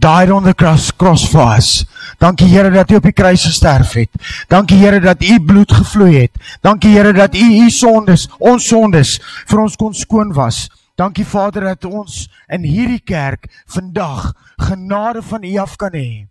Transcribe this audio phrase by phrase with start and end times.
[0.00, 1.84] died on the cross, cross for us.
[2.18, 4.10] Dankie Here dat U op die kruis gesterf het.
[4.48, 6.40] Dankie Here dat U bloed gevloei het.
[6.64, 10.68] Dankie Here dat U U sondes, ons sondes vir ons kon skoon was.
[10.96, 16.26] Dankie Vader dat ons in hierdie kerk vandag genade van U af kan hê.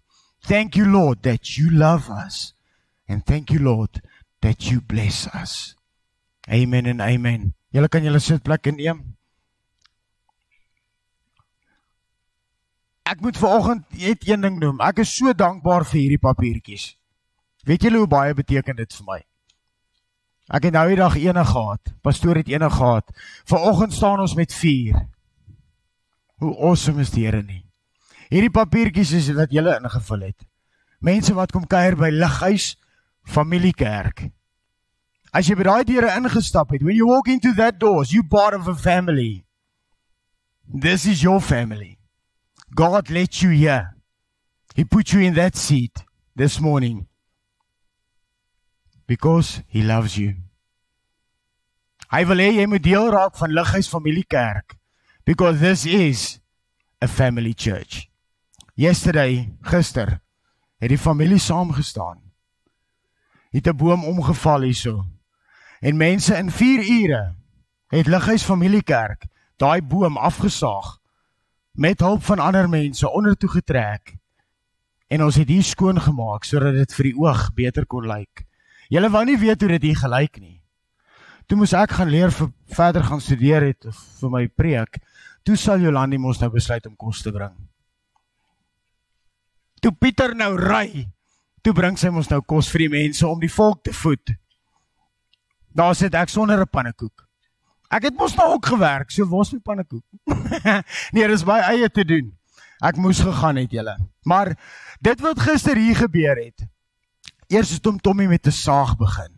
[0.49, 2.53] Thank you Lord that you love us.
[3.07, 4.01] And thank you Lord
[4.41, 5.75] that you bless us.
[6.49, 7.53] Amen en amen.
[7.69, 9.18] Julle kan julle sitplek inneem.
[13.09, 14.81] Ek moet vanoggend net een ding noem.
[14.85, 16.91] Ek is so dankbaar vir hierdie papiertjies.
[17.65, 19.19] Weet julle hoe baie beteken dit vir my?
[20.49, 21.93] Ek het nou die dag ene gehad.
[22.05, 23.09] Pastoor het ene gehad.
[23.49, 25.01] Vanoggend staan ons met 4.
[26.39, 27.63] Hoe awesome is die Here nie?
[28.29, 30.45] Hierdie papiertjies is wat julle ingevul het.
[31.01, 32.75] Mense wat kom kuier by Lighuis
[33.25, 34.29] Familiekerk.
[35.33, 38.57] As jy by daai deure ingestap het, when you walk into that doors, you part
[38.57, 39.45] of a family.
[40.65, 41.98] This is your family.
[42.75, 43.95] God let you here.
[44.75, 46.03] He put you in that seat
[46.35, 47.07] this morning
[49.07, 50.35] because he loves you.
[52.09, 54.77] Hy wil hê jy moet deel raak van Lighuis Familiekerk
[55.25, 56.39] because this is
[57.01, 58.07] a family church.
[58.75, 60.21] Yesterday, gister,
[60.79, 62.21] het die familie saam gestaan.
[63.51, 65.05] Het 'n boom omgeval hierso.
[65.81, 67.35] En mense in 4 ure
[67.87, 69.25] het Lighuis Familiekerk
[69.57, 70.98] daai boom afgesaag
[71.73, 74.15] met hulp van ander mense ondertoe getrek
[75.09, 78.45] en ons het hier skoon gemaak sodat dit vir die oog beter kon lyk.
[78.89, 80.59] Julle wou nie weet hoe dit hier gelyk nie.
[81.49, 83.87] Toe moes ek gaan leer vir verder gaan studeer het
[84.19, 84.99] vir my preek.
[85.45, 87.55] Toe sal Jolandi mos nou besluit om kos te bring.
[89.81, 91.07] Toe Pieter nou ry,
[91.63, 94.35] toe bring sy mos nou kos vir die mense om die volk te voed.
[95.73, 97.28] Daar sit ek sonder 'n pannekoek.
[97.89, 100.03] Ek het mos nou ook gewerk, so was my pannekoek.
[101.13, 102.27] nee, dis baie eie te doen.
[102.85, 103.95] Ek moes gegaan het julle.
[104.29, 104.53] Maar
[105.01, 106.67] dit wat gister hier gebeur het.
[107.49, 109.33] Eers het Tom Tommy met 'n saag begin.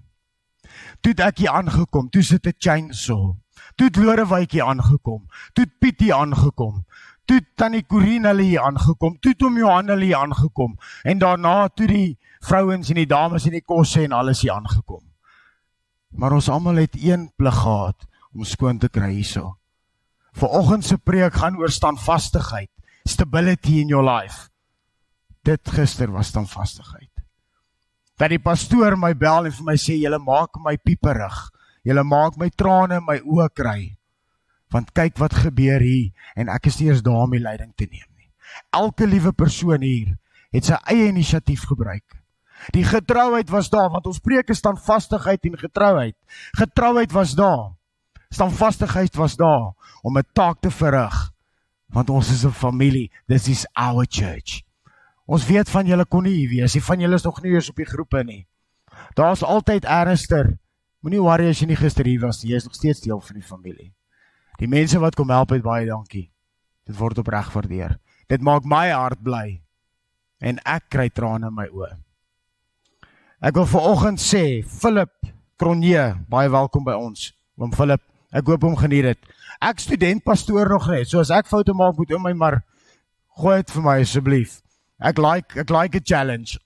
[1.01, 3.33] Toe ek hier aangekom, toe sit 'n chainsaw.
[3.75, 5.27] Toe het Lorewykie aangekom.
[5.53, 6.86] Toe het Pietie aangekom.
[7.25, 9.19] Toe tannie Corine hulle hier aangekom.
[9.19, 10.77] Toe Tom Johan hulle hier aangekom.
[11.03, 15.03] En daarna toe die vrouens en die dames en die kosse en alles hier aangekom.
[16.09, 19.56] Maar ons almal het een plig gehad om skoon te kry hierso.
[20.38, 22.72] Vanoggend se preek gaan oor standvastigheid,
[23.07, 24.50] stability in your life.
[25.44, 27.10] Dit gister was standvastigheid.
[28.22, 31.38] Dat die pastoor my bel en vir my sê julle maak my pieperig.
[31.83, 33.80] Julle maak my trane in my oë kry.
[34.72, 37.89] Want kyk wat gebeur hier en ek is nie eens daar om die leiding te
[37.89, 38.30] neem nie.
[38.77, 40.13] Elke liewe persoon hier
[40.54, 42.06] het sy eie inisiatief gebruik.
[42.75, 46.16] Die getrouheid was daar want ons preek is standvastigheid en getrouheid.
[46.60, 47.72] Getrouheid was daar
[48.31, 51.31] standvastigheid was daar om 'n taak te verrig
[51.92, 54.63] want ons is 'n familie this is our church.
[55.25, 57.69] Ons weet van julle kon nie hier wees nie van julle is nog nie eens
[57.69, 58.48] op die groepe nie.
[59.16, 60.57] Daar's altyd ernstiger
[61.01, 63.48] moenie worry as jy nie gister hier was jy is nog steeds deel van die
[63.48, 63.94] familie.
[64.57, 66.31] Die mense wat kom help het baie dankie.
[66.86, 68.00] Dit word opreg waardeer.
[68.27, 69.62] Dit maak my hart bly
[70.39, 71.98] en ek kry trane in my oë.
[73.42, 75.12] Ek wil vanoggend sê Philip
[75.57, 77.31] Cronje baie welkom by ons.
[77.57, 78.01] Oom Philip
[78.31, 79.31] Ek hoop hom geniet dit.
[79.62, 81.10] Ek student pastoor nog net.
[81.10, 82.62] So as ek foute maak, moet ou my maar
[83.42, 84.62] gooi dit vir my asseblief.
[85.01, 86.60] Ek like ek like 'n challenge.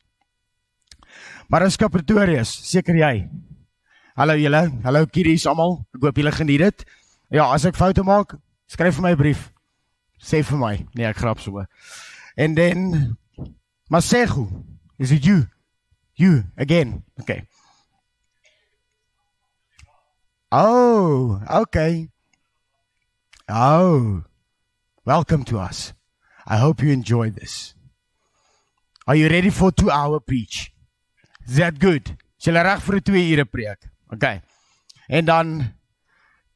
[1.50, 3.30] Maar as Kapretorius, seker jy.
[4.16, 4.72] Hallo julle.
[4.84, 5.86] Hallo kiddies almal.
[5.96, 6.86] Ek hoop julle geniet dit.
[7.32, 8.36] Ja, as ek foute maak,
[8.68, 9.52] skryf vir my 'n brief.
[10.22, 10.86] Sê vir my.
[10.96, 11.66] Nee, ek grap so.
[12.38, 13.18] And then
[13.90, 14.48] Masego,
[14.98, 15.48] is it you?
[16.16, 17.04] You again.
[17.22, 17.44] Okay.
[20.52, 22.10] Oh, okay.
[23.50, 24.24] Oh,
[25.04, 25.94] welcome to us.
[26.46, 27.74] I hope you enjoy this.
[29.08, 30.72] Are you ready for 2 hour preach?
[31.48, 32.18] Is that good?
[32.38, 33.90] Sal reg vir 'n 2 ure preek.
[34.14, 34.42] Okay.
[35.10, 35.74] En dan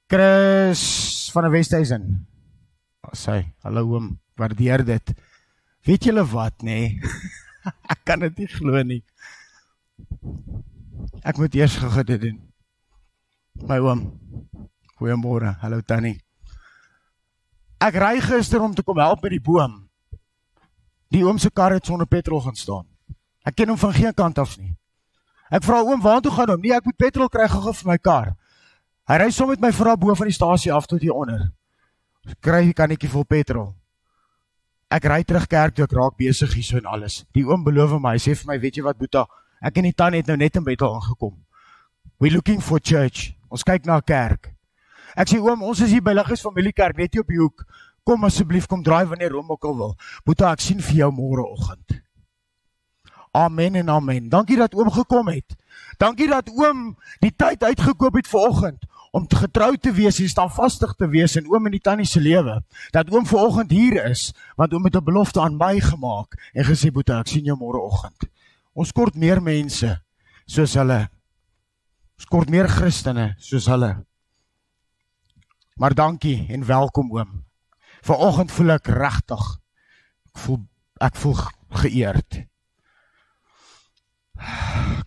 [0.07, 2.27] Chris van die Westhuizen.
[3.01, 5.13] Oh, sê, hallo oom, waardeer dit.
[5.85, 6.93] Weet julle wat nê?
[6.93, 7.01] Nee?
[7.93, 9.03] Ek kan dit nie glo nie.
[11.25, 12.48] Ek moet eers gou dit doen.
[13.55, 14.19] My oom.
[14.99, 15.55] Goeiemôre.
[15.61, 16.19] Hallo Tannie.
[17.79, 19.85] Ek ry gister om te kom help met die boom.
[21.09, 22.85] Die oom se kar het sonder petrol gaan staan.
[23.47, 24.75] Ek ken hom van geen kant af nie.
[25.49, 28.35] Ek vra oom, "Waartoe gaan hom?" "Nee, ek moet petrol kry gou vir my kar."
[29.07, 31.51] Hy ry sommer met my vrou bo van die stasie af tot hier onder.
[32.41, 33.75] Kry 'n kannetjie vol petrol.
[34.91, 37.25] Ek ry terug kerk toe ek raak besig hierso en alles.
[37.33, 39.25] Die oom beloof my, hy sê vir my, "Weet jy wat, Boeta,
[39.61, 41.45] ek en die tannie het nou net in Bethel aangekom.
[42.19, 44.53] We looking for church." Ons kyk na 'n kerk.
[45.15, 47.65] Ek sê oom, ons is hier by Liggies Familiekerk net hier op die hoek.
[48.09, 49.95] kom asseblief kom draai wanneer hom ook al wil.
[50.25, 51.99] Boeta, ek sien vir jou môreoggend.
[53.37, 54.29] Amen en amen.
[54.29, 55.53] Dankie dat oom gekom het.
[56.01, 60.95] Dankie dat oom die tyd uitgekoop het vir oggend om getrou te wees en standvastig
[60.97, 62.59] te wees in oom en die tannie se lewe.
[62.95, 66.91] Dat oom vanoggend hier is want oom het 'n belofte aan my gemaak en gesê
[66.91, 68.29] Boeta, ek sien jou môreoggend.
[68.73, 70.01] Ons kort meer mense
[70.45, 71.09] soos hulle.
[72.19, 73.93] Ons kort meer Christene soos hulle.
[75.79, 77.45] Maar dankie en welkom oom.
[78.03, 79.45] Vanoggend voel ek regtig
[80.27, 80.59] ek voel
[80.99, 81.37] ek voel
[81.79, 82.41] geëerd.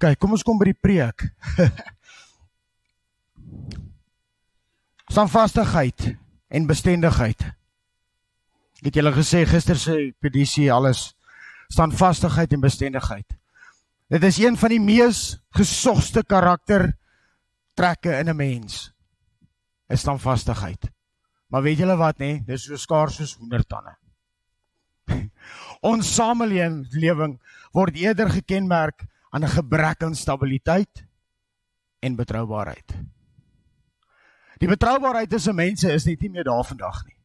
[0.00, 1.26] Kyk, kom ons kom by die preek.
[5.12, 6.16] Standvastigheid
[6.48, 7.44] en bestendigheid.
[8.80, 11.12] Ek het julle gesê gister se pedisie alles
[11.68, 13.28] standvastigheid en bestendigheid.
[14.08, 16.96] Dit is een van die mees gesogste karakter
[17.74, 18.92] trekke in 'n mens.
[19.88, 20.90] Is standvastigheid.
[21.46, 22.44] Maar weet julle wat nê?
[22.44, 23.96] Dis so skaars soos hoendertande.
[25.90, 27.40] Ons samelewing
[27.72, 31.06] word eerder gekenmerk aan 'n gebrek aan stabiliteit
[32.00, 32.94] en betroubaarheid.
[34.58, 37.16] Die betroubaarheid tussen mense is net nie meer daar vandag nie.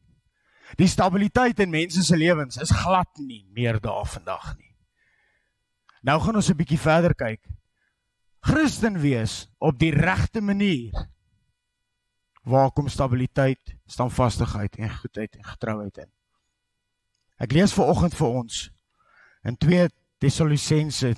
[0.76, 4.74] Die stabiliteit in mense se lewens is glad nie meer daar vandag nie.
[6.02, 7.40] Nou gaan ons 'n bietjie verder kyk.
[8.48, 10.94] Christen wees op die regte manier.
[12.48, 16.08] Waar kom stabiliteit, standvastigheid en goedheid en getrouheid in?
[17.36, 18.60] Ek lees vir oggend vir ons
[19.44, 19.90] in 2
[20.24, 21.10] Tessalonisense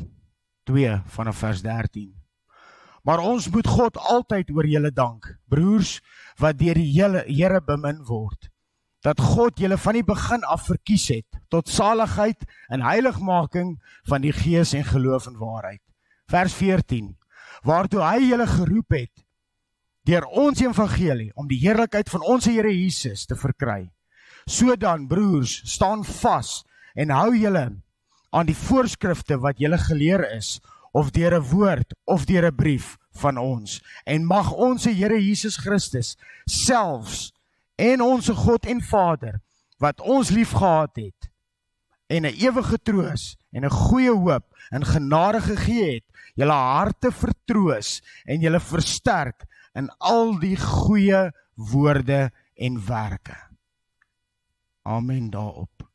[0.66, 2.08] 2 vanaf vers 13.
[3.06, 6.00] Maar ons moet God altyd oor julle dank, broers
[6.42, 8.50] wat deur die hele Here bemin word.
[9.06, 12.42] Dat God julle van die begin af verkies het tot saligheid
[12.74, 13.76] en heiligmaking
[14.10, 15.84] van die gees en geloof en waarheid.
[16.26, 17.19] Vers 14.
[17.66, 19.26] Waartoe hy julle geroep het
[20.08, 23.90] deur ons evangelie om die heerlikheid van ons Here Jesus te verkry.
[24.48, 26.62] So dan broers, staan vas
[26.96, 27.66] en hou julle
[28.30, 30.58] aan die voorskrifte wat julle geleer is
[30.92, 35.56] of deur 'n woord of deur 'n brief van ons en mag ons Here Jesus
[35.56, 37.32] Christus selfs
[37.76, 39.40] en ons God en Vader
[39.78, 41.29] wat ons liefgehad het
[42.10, 48.02] en 'n ewige troos en 'n goeie hoop en genade gegee het julle harte vertroos
[48.24, 53.38] en julle versterk in al die goeie woorde en werke
[54.82, 55.88] amen daarop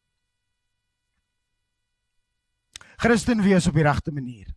[2.95, 4.55] Christen wees op die regte manier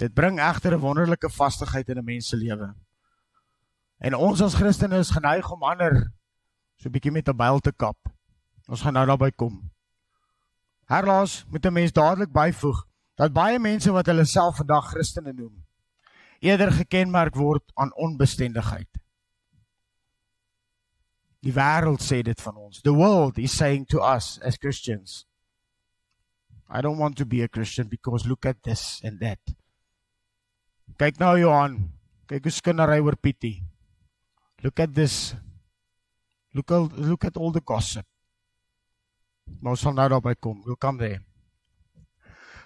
[0.00, 2.74] Dit bring egter 'n wonderlike vastigheid in 'n mens se lewe.
[3.98, 6.12] En ons as Christene is geneig om ander
[6.76, 7.96] so 'n bietjie met 'n byl te kap.
[8.66, 9.70] Ons gaan nou daarby kom.
[10.90, 15.64] Herlaas moet 'n mens dadelik byvoeg dat baie mense wat hulle self vandag Christene noem,
[16.40, 18.88] eerder gekenmerk word aan onbestendigheid.
[21.40, 22.80] Die wêreld sê dit van ons.
[22.80, 25.26] The world is saying to us as Christians,
[26.68, 29.40] I don't want to be a Christian because look at this and that.
[30.98, 31.78] Kyk nou Johan.
[32.26, 33.62] Kyk hoe skinnery oor Pietie.
[34.62, 35.34] Look at this.
[36.52, 38.06] Look al, look at all the gossip.
[39.60, 40.62] Maar ons sal nou daarby kom.
[40.64, 41.20] We'll come there.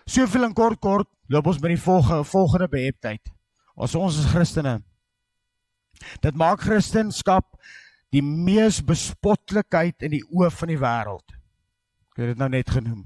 [0.05, 3.33] Soveel en kort kort loop ons by die volgende volgende beheptheid.
[3.81, 4.83] As ons as Christene.
[6.21, 7.43] Dit maak Christendom
[8.15, 11.35] die mees bespotlikheid in die oë van die wêreld.
[12.13, 13.01] Ek het dit nou net genoem.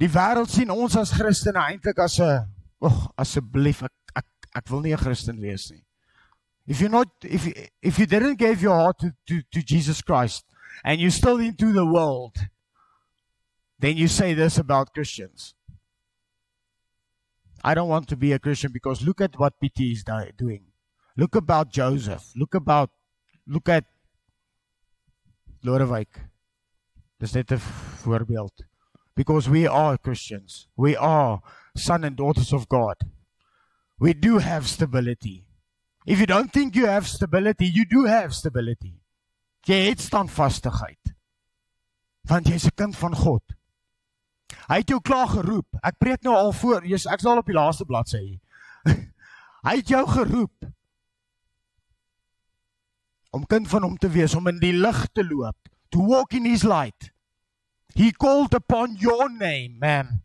[0.00, 2.48] Die wêreld sien ons as Christene eintlik as 'n
[2.80, 5.84] Ag, asseblief ek, ek ek wil nie 'n Christen wees nie.
[6.66, 7.46] If you're not if
[7.82, 10.44] if you didn't give your heart to to to Jesus Christ
[10.84, 12.36] and you're still into the world
[13.80, 15.54] then you say this about Christians.
[17.64, 20.04] I don't want to be a Christian because look at what PT is
[20.36, 20.64] doing.
[21.16, 22.30] Look about Joseph.
[22.36, 22.90] Look about
[23.46, 23.84] look at
[25.64, 26.30] Lodewijk.
[27.18, 27.58] Dis net 'n
[28.04, 28.64] voorbeeld.
[29.14, 30.68] Because we are Christians.
[30.76, 31.40] We are
[31.76, 32.96] son and daughters of God.
[33.98, 35.46] We do have stability.
[36.06, 38.99] If you don't think you have stability, you do have stability.
[39.68, 41.14] Jy het standvastigheid.
[42.28, 43.42] Want jy's 'n kind van God.
[44.68, 45.66] Hy het jou klaar geroep.
[45.82, 48.40] Ek preek nou al voor, jy's ek's al op die laaste bladsy.
[49.66, 50.70] hy het jou geroep
[53.30, 56.44] om kind van hom te wees, om in die lig te loop, to walk in
[56.44, 57.12] his light.
[57.94, 60.22] He called upon your name, man.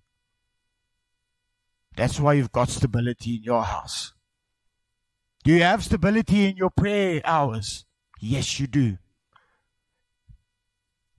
[1.96, 4.14] That's why you've got stability in your house.
[5.44, 7.86] Do you have stability in your prayer hours?
[8.20, 8.98] Yes, you do.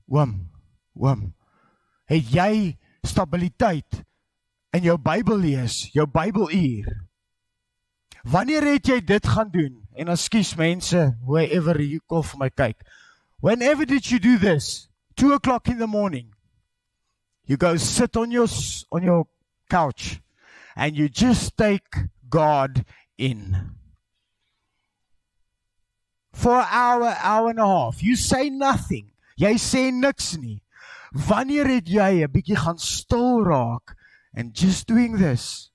[0.07, 0.51] Wam,
[0.95, 1.33] wam.
[2.07, 2.53] Het jy
[3.07, 4.03] stabiliteit
[4.77, 6.93] in jou Bybel lees, jou Bybeluur?
[8.27, 9.83] Wanneer het jy dit gaan doen?
[9.95, 12.83] En ekskuus mense, whoever you kom vir my kyk.
[13.41, 14.89] Whenever did you do this?
[15.17, 16.33] Two o'clock in the morning.
[17.47, 18.49] You go sit on your
[18.91, 19.27] on your
[19.71, 20.21] couch
[20.75, 21.87] and you just take
[22.29, 22.85] God
[23.17, 23.75] in.
[26.33, 28.03] For an hour, hour and a half.
[28.03, 29.13] You say nothing.
[29.37, 30.63] Jy sê niks nie.
[31.13, 33.97] Wanneer het jy 'n bietjie gaan stil raak
[34.35, 35.71] and just doing this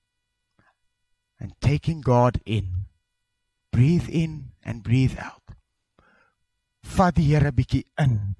[1.38, 2.86] and taking God in.
[3.70, 5.42] Breathe in and breathe out.
[6.82, 8.36] Vat die Here bietjie in.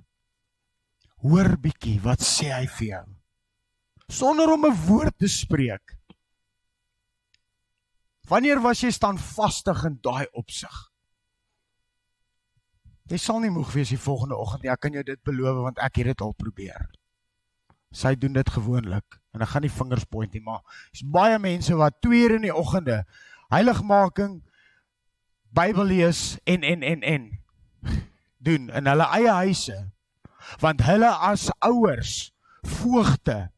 [1.22, 3.06] Hoor bietjie wat sê hy vir jou.
[4.08, 5.96] Sonder om 'n woord te spreek.
[8.28, 10.91] Wanneer was jy standvastig in daai opsig?
[13.12, 14.70] Jy sal nie moeg wees die volgende oggend nie.
[14.72, 16.86] Ek kan jou dit beloof want ek het dit al probeer.
[17.92, 20.62] Sy doen dit gewoonlik en ek gaan nie vingers point nie, maar
[20.96, 23.02] is baie mense wat 2 uur in die oggende
[23.52, 24.40] heiligmaking
[25.52, 27.24] Bybel lees en en en en
[28.46, 29.76] doen in hulle eie huise.
[30.64, 32.32] Want hulle as ouers,
[32.64, 33.50] voogte,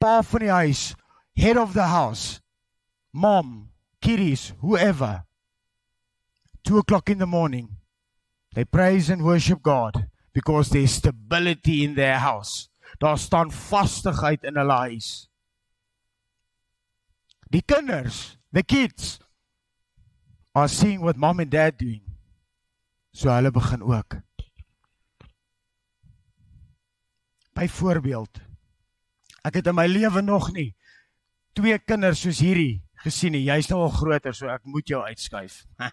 [0.00, 0.94] pa van die huis,
[1.36, 2.40] head of the house,
[3.12, 3.68] mom,
[4.00, 5.26] kiddies, whoever.
[6.64, 7.76] 2 o'clock in the morning.
[8.56, 12.70] They praise and worship God because there's stability in their house.
[12.98, 15.28] Daar staan vastigheid in hulle huis.
[17.52, 19.18] Die kinders, the kids
[20.54, 22.00] are seeing what mom and dad doing.
[23.12, 24.16] So hulle begin ook.
[27.52, 28.40] Byvoorbeeld,
[29.44, 30.72] ek het in my lewe nog nie
[31.56, 33.44] twee kinders soos hierdie gesien nie.
[33.44, 35.66] Jy's nou al groter, so ek moet jou uitskuif.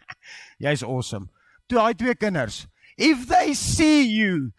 [0.63, 1.27] Jy's awesome.
[1.67, 2.65] Toe daai twee kinders,
[2.97, 4.51] if they see you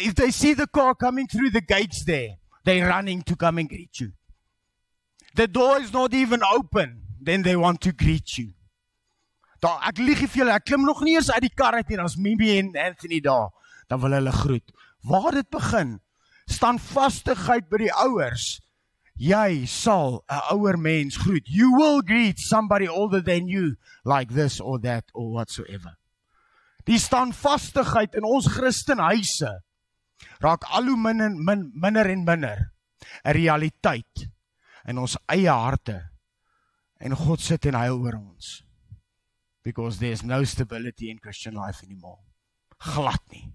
[0.00, 3.68] if they see the car coming through the gates there, they're running to come and
[3.68, 4.12] greet you.
[5.34, 8.54] The door is not even open, then they want to greet you.
[9.62, 11.98] Daar ek lieg vir julle, ek klim nog nie eens uit die kar uit nie,
[11.98, 13.50] dan's Mimi en Anthony daar.
[13.90, 14.74] Dan wil hulle groet.
[15.02, 15.96] Waar dit begin?
[16.46, 18.58] Standvastigheid by die ouers.
[19.18, 21.46] Jy sal 'n ouer mens groet.
[21.46, 25.98] You will greet somebody older than you like this or that or whatsoever.
[26.86, 29.58] Die standvastigheid in ons Christenhuise
[30.40, 32.72] raak al hoe minder min, minder en minder
[33.24, 34.30] 'n realiteit
[34.86, 36.10] in ons eie harte.
[37.00, 38.64] En God sit en huil oor ons.
[39.62, 42.18] Because there's no stability in Christian life anymore.
[42.78, 43.52] Glad nie.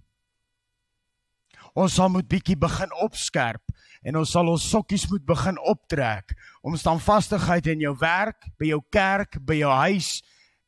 [1.73, 3.63] Ons sal moet bietjie begin opskerp
[4.03, 8.81] en ons sal ons sokkies moet begin optrek om standvastigheid in jou werk, by jou
[8.91, 10.17] kerk, by jou huis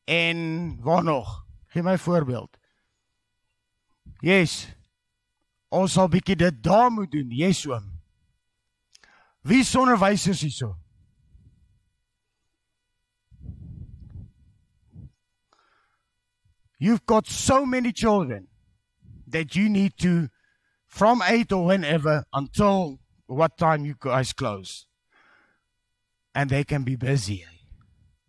[0.08, 0.38] en
[0.84, 1.42] waar nog?
[1.74, 2.56] Gee my voorbeeld.
[4.24, 4.64] Yes.
[5.68, 7.92] Ons sal bietjie dit daar moet doen, yes oom.
[9.46, 10.74] Wie is onderwysers hierso?
[16.78, 18.48] You've got so many children
[19.26, 20.28] that you need to
[20.86, 24.86] from 8 or whenever until what time you guys close.
[26.34, 27.44] And they can be busy.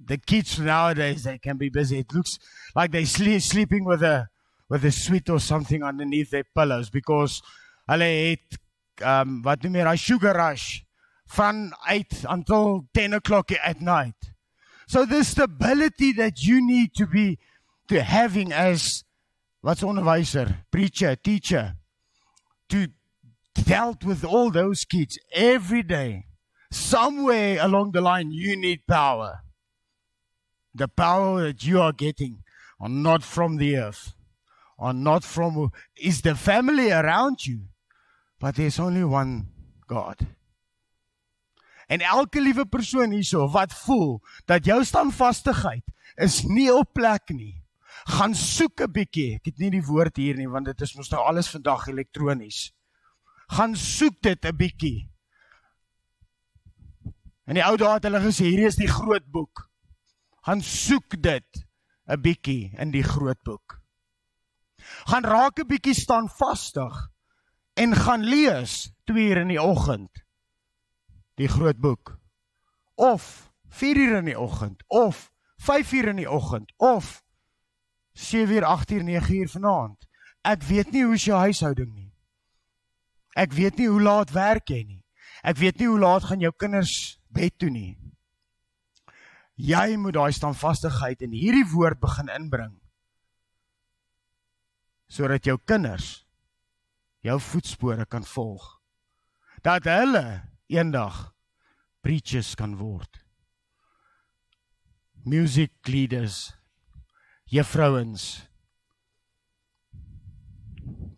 [0.04, 2.00] The kids nowadays they can be busy.
[2.00, 2.40] It looks
[2.76, 4.30] like they sleep sleeping with a
[4.70, 7.42] with a sweet or something underneath their pillows because
[7.90, 8.60] hulle het
[9.02, 10.84] um wat noem jy daai sugar rush
[11.28, 14.16] van 8 until 10 o'clock at night.
[14.88, 17.40] So the stability that you need to be
[17.90, 19.04] to having as
[19.62, 21.76] what's onderwyser, preacher, teacher
[22.70, 22.88] to
[23.66, 26.26] dealt with all those kids every day.
[26.72, 29.44] Somewhere along the line you need power.
[30.74, 32.44] The power that you are getting
[32.80, 34.14] are not from the earth.
[34.78, 37.62] Are not from is the family around you.
[38.40, 39.48] But there's only one
[39.88, 40.28] God.
[41.88, 45.86] En elke liewe persoon hierso wat voel dat jou standvastigheid
[46.16, 47.64] is nie op plek nie,
[48.12, 49.36] gaan soek 'n bietjie.
[49.36, 52.74] Ek het nie die woord hier nie want dit is mos nou alles vandag elektronies.
[53.48, 55.10] Gaan soek dit 'n bietjie.
[57.48, 59.70] In die ou dae het hulle gesê hierdie is die groot boek.
[60.44, 61.66] Gaan soek dit
[62.08, 63.82] 'n bietjie in die groot boek.
[65.08, 67.10] Gaan raak 'n bietjie standvastig
[67.78, 70.24] en gaan lees 2 uur in die oggend
[71.38, 72.18] die groot boek
[72.96, 77.24] of 4 uur in die oggend of 5 uur in die oggend of
[78.14, 80.08] 7 uur 8 uur 9 uur vanaand
[80.42, 82.07] ek weet nie hoe is jou huishouding nie
[83.38, 85.02] ek weet nie hoe laat werk jy nie.
[85.46, 87.94] Ek weet nie hoe laat gaan jou kinders bed toe nie.
[89.58, 92.76] Jy moet daai standvastigheid in hierdie woord begin inbring
[95.08, 96.26] sodat jou kinders
[97.24, 98.66] jou voetspore kan volg.
[99.64, 101.32] Dat hulle eendag
[102.04, 103.24] preachers kan word.
[105.24, 106.52] Music leaders
[107.48, 108.48] juffrouens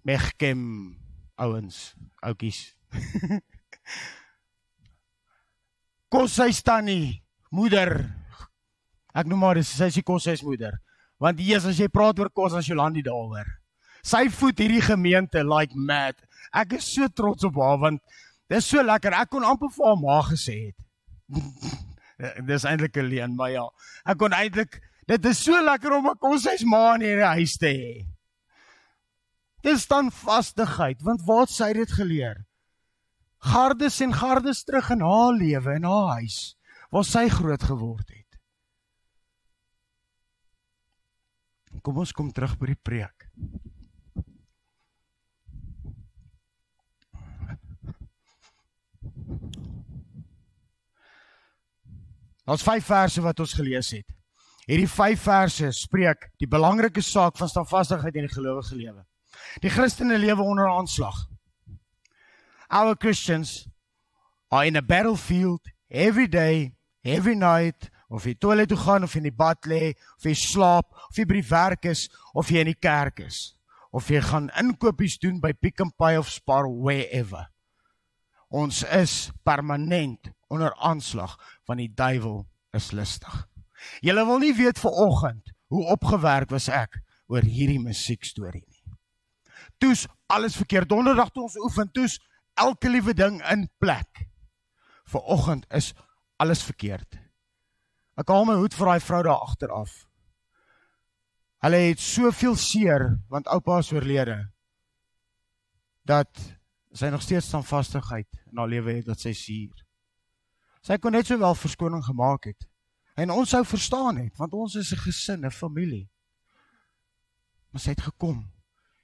[0.06, 0.99] Megkem
[1.40, 2.76] ouens, oudjies.
[6.14, 7.22] Koshuis tannie,
[7.54, 7.94] moeder.
[9.14, 10.78] Ek noem maar dis sy se koshuis moeder.
[11.22, 13.48] Want hier as jy praat oor kos as Jolandi daaroor.
[14.06, 16.16] Sy voed hierdie gemeente like mad.
[16.56, 18.04] Ek is so trots op haar want
[18.50, 19.14] dis so lekker.
[19.14, 20.78] Ek kon amper vir haar ma gesê het.
[22.50, 23.66] dis eintlik 'n leen, maar ja.
[24.06, 27.70] Ek kon eintlik dit is so lekker om 'n koshuis ma in die huis te
[27.70, 27.94] hê.
[29.66, 32.46] Dis dan vastigheid, want waar sy dit geleer?
[33.40, 36.40] Gardes en gardes terug in haar lewe en haar huis
[36.90, 38.40] waar sy groot geword het.
[41.86, 43.28] Kom ons kom terug by die preek.
[52.50, 54.08] Ons vyf verse wat ons gelees het.
[54.66, 59.04] Hierdie vyf verse spreek die belangrike saak van standvastigheid in die gelowige lewe.
[59.58, 61.28] Die Christene lewe onder aanslag.
[62.70, 63.68] Our Christians
[64.52, 69.26] are in a battlefield every day, every night, of jy toilet toe gaan of in
[69.26, 72.08] die bad lê, of jy slaap, of jy by die werk is,
[72.38, 73.40] of jy in die kerk is,
[73.94, 77.48] of jy gaan inkopies doen by Pick n Pay of Spar wherever.
[78.50, 81.38] Ons is permanent onder aanslag
[81.70, 82.44] van die duiwel
[82.78, 83.46] is lustig.
[84.06, 88.69] Julle wil nie weet ver oggend hoe opgewerk was ek oor hierdie musiekstorie
[89.80, 90.90] Toes alles verkeerd.
[90.90, 92.20] Donderdag toe ons oefen, toes
[92.60, 94.28] elke liewe ding in plek.
[95.10, 95.94] Ver oggend is
[96.38, 97.18] alles verkeerd.
[98.20, 99.94] Ek haal my hoed vir daai vrou daar agter af.
[101.64, 104.38] Hulle het soveel seer want oupa is oorlede
[106.08, 106.32] dat
[106.96, 109.84] sy nog steeds standvastigheid in haar lewe het dat sy suur.
[110.84, 112.68] Sy kon net sowel verskoning gemaak het.
[113.20, 116.10] En ons sou verstaan het want ons is 'n gesin, 'n familie.
[117.72, 118.59] Maar sy het gekom.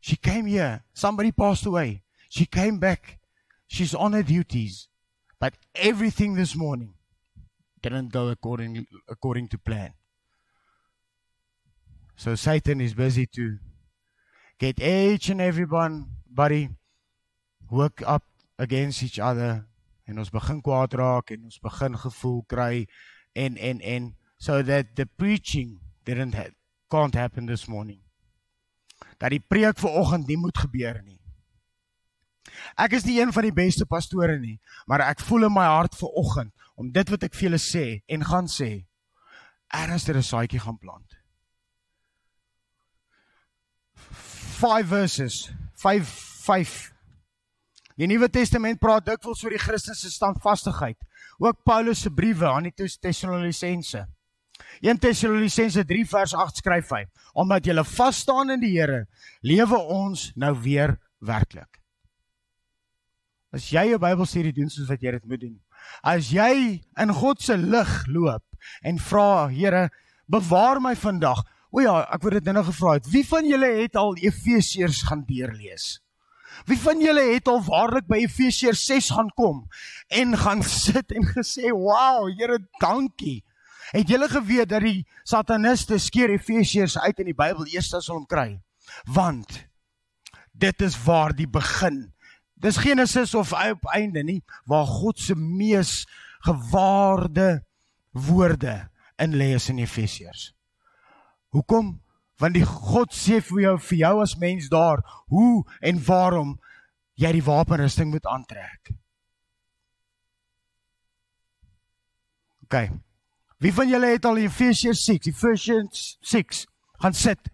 [0.06, 0.84] She came here.
[0.94, 2.04] Somebody passed away.
[2.30, 3.18] She came back.
[3.66, 4.88] She's on her duties.
[5.40, 6.94] But everything this morning
[7.82, 9.96] didn't go according according to plan.
[12.16, 13.58] So Satan is busy to
[14.60, 16.70] get each and everyone buddy
[17.72, 18.26] work up
[18.60, 19.66] against each other
[20.06, 22.86] en ons begin kwaad raak en ons begin gevoel kry
[23.34, 26.38] en en en so that the preaching didn't
[26.92, 28.05] can't happen this morning.
[29.18, 31.20] Dat die preek vanoggend nie moet gebeur nie.
[32.80, 35.96] Ek is nie een van die beste pastore nie, maar ek voel in my hart
[36.00, 38.86] vanoggend om dit wat ek vir julle sê en gaan sê
[39.76, 41.18] ernstig 'n saadjie gaan plant.
[44.60, 46.10] 5 verses 5
[46.46, 46.96] 5
[47.96, 50.98] Die Nuwe Testament praat dikwels oor die Christelike standvastigheid.
[51.40, 54.06] Ook Paulus se briewe aan die Tessalonisense.
[54.82, 59.08] 1 Tessalonisense 3 vers 8 skryf hy: "Omdat julle vas staan in die Here,
[59.42, 61.82] lewe ons nou weer werklik."
[63.54, 65.60] As jy jou Bybelstudie doen soos wat jy dit moet doen,
[66.06, 68.44] As jy in God se lig loop
[68.86, 69.90] en vra Here,
[70.32, 71.44] bewaar my vandag.
[71.76, 73.10] O ja, ek word dit nou gevra het.
[73.12, 76.00] Wie van julle het al Efesiërs gaan deurlees?
[76.70, 79.66] Wie van julle het al waarlik by Efesiërs 6 gaan kom
[80.08, 83.44] en gaan sit en gesê, "Wow, Here, dankie."
[83.96, 88.20] Het julle geweet dat die sataniste skeer Efesiërs uit in die Bybel eers as hulle
[88.20, 88.50] hom kry?
[89.08, 89.62] Want
[90.52, 92.16] dit is waar die begin
[92.56, 96.08] Dis Genesis of op einde nie waar God se mees
[96.40, 97.66] gewaarde
[98.12, 100.54] woorde in lê is in Efesiërs.
[101.52, 102.00] Hoekom?
[102.40, 106.56] Want die God sê vir jou vir jou as mens daar hoe en waarom
[107.20, 108.92] jy die wapenrusting moet aantrek.
[112.66, 113.05] OK.
[113.60, 116.66] Wie van julle het al Efesiërs 6, Efesiërs 6
[117.00, 117.52] gaan sit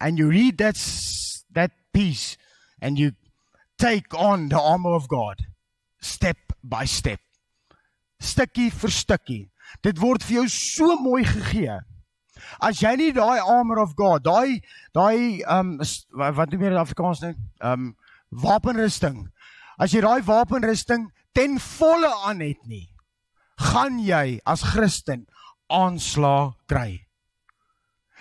[0.00, 0.76] and you read that
[1.52, 2.36] that piece
[2.80, 3.12] and you
[3.78, 5.46] take on the armor of God
[6.00, 7.20] step by step.
[8.20, 9.44] Stukkie vir stukkie.
[9.84, 11.76] Dit word vir jou so mooi gegee.
[12.62, 14.60] As jy nie daai armor of God, daai
[14.96, 15.76] daai um
[16.16, 17.32] wat noem jy dit Afrikaans nou?
[17.60, 17.94] Um
[18.32, 19.26] wapenrusting.
[19.80, 22.86] As jy daai wapenrusting ten volle aan het nie,
[23.56, 25.26] gaan jy as Christen
[25.72, 27.06] aanslag kry.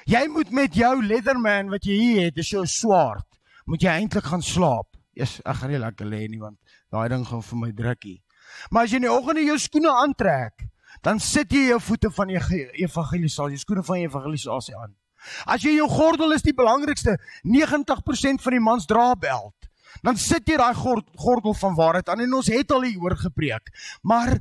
[0.05, 3.25] Jy moet met jou leatherman wat jy hier het, dis jou swaard,
[3.65, 4.91] moet jy eintlik gaan slaap.
[5.15, 6.59] Eers ek gaan nie lekker lê nie want
[6.93, 8.19] daai ding gaan vir my drukkie.
[8.69, 10.67] Maar as jy in die oggend jou skoene aantrek,
[11.03, 12.39] dan sit jy jou voete van die
[12.85, 14.93] evangelisasie, skoene van die evangelisasie aan.
[15.49, 17.17] As jy jou gordel is die belangrikste,
[17.49, 19.55] 90% van die mans dra beld.
[20.05, 23.71] Dan sit jy daai gordel van waarheid aan en ons het al hier oor gepreek.
[24.03, 24.37] Maar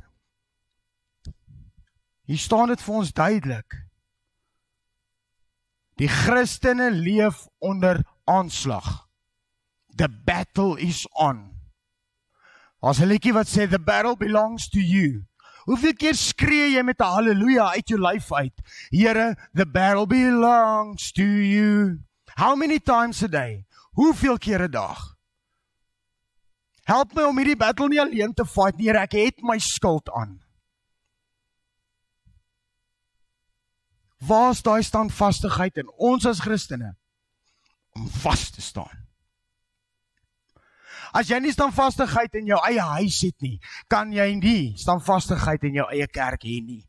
[2.25, 3.81] hier staan dit vir ons duidelik.
[5.95, 9.05] Die Christene leef onder aanslag
[9.95, 11.55] The battle is on.
[12.83, 15.23] As 'n liedjie wat sê the battle belongs to you.
[15.65, 18.61] Hoeveel keer skree jy met 'n haleluja uit jou lyf uit?
[18.91, 22.03] Here, the battle belongs to you.
[22.35, 23.65] How many times a day?
[23.93, 25.15] Hoeveel keer 'n dag?
[26.83, 30.11] Help my om hierdie battle nie alleen te fight nie, Here, ek het my skuld
[30.11, 30.44] aan.
[34.27, 36.95] Waar is daai standvastigheid in ons as Christene
[37.95, 39.03] om vas te staan?
[41.15, 43.55] As jy nie standvastigheid in jou eie huis het nie,
[43.91, 46.83] kan jy nie standvastigheid in jou eie kerk hê nie.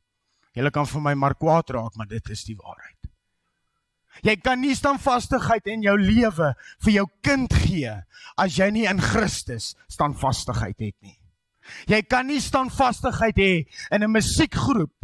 [0.57, 2.96] Jy kan vir my maar kwaad raak, maar dit is die waarheid.
[4.25, 6.55] Jy kan nie standvastigheid in jou lewe
[6.87, 7.92] vir jou kind gee
[8.40, 11.18] as jy nie in Christus standvastigheid het nie.
[11.90, 13.53] Jy kan nie standvastigheid hê
[13.92, 14.94] in 'n musiekgroep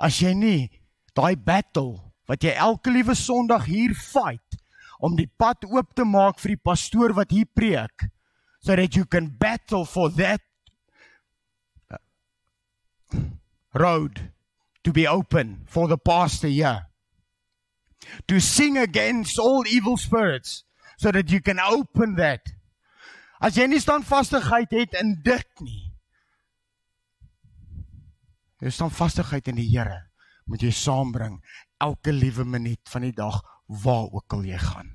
[0.00, 0.81] as jy nie
[1.16, 4.58] daai battle wat jy elke liewe Sondag hier fight
[5.02, 8.06] om die pad oop te maak vir die pastoor wat hier preek
[8.62, 10.42] so that you can battle for that
[11.90, 11.98] uh,
[13.74, 14.30] road
[14.84, 16.86] to be open for the pastor here.
[18.26, 20.64] To sing against all evil spirits
[20.98, 22.42] so that you can open that.
[23.42, 25.92] As jy nie standvastigheid het in dit nie
[28.62, 30.11] jy standvastigheid in die Here
[30.46, 31.38] moet jy saambring
[31.82, 33.40] elke liewe minuut van die dag
[33.82, 34.90] waar ook al jy gaan.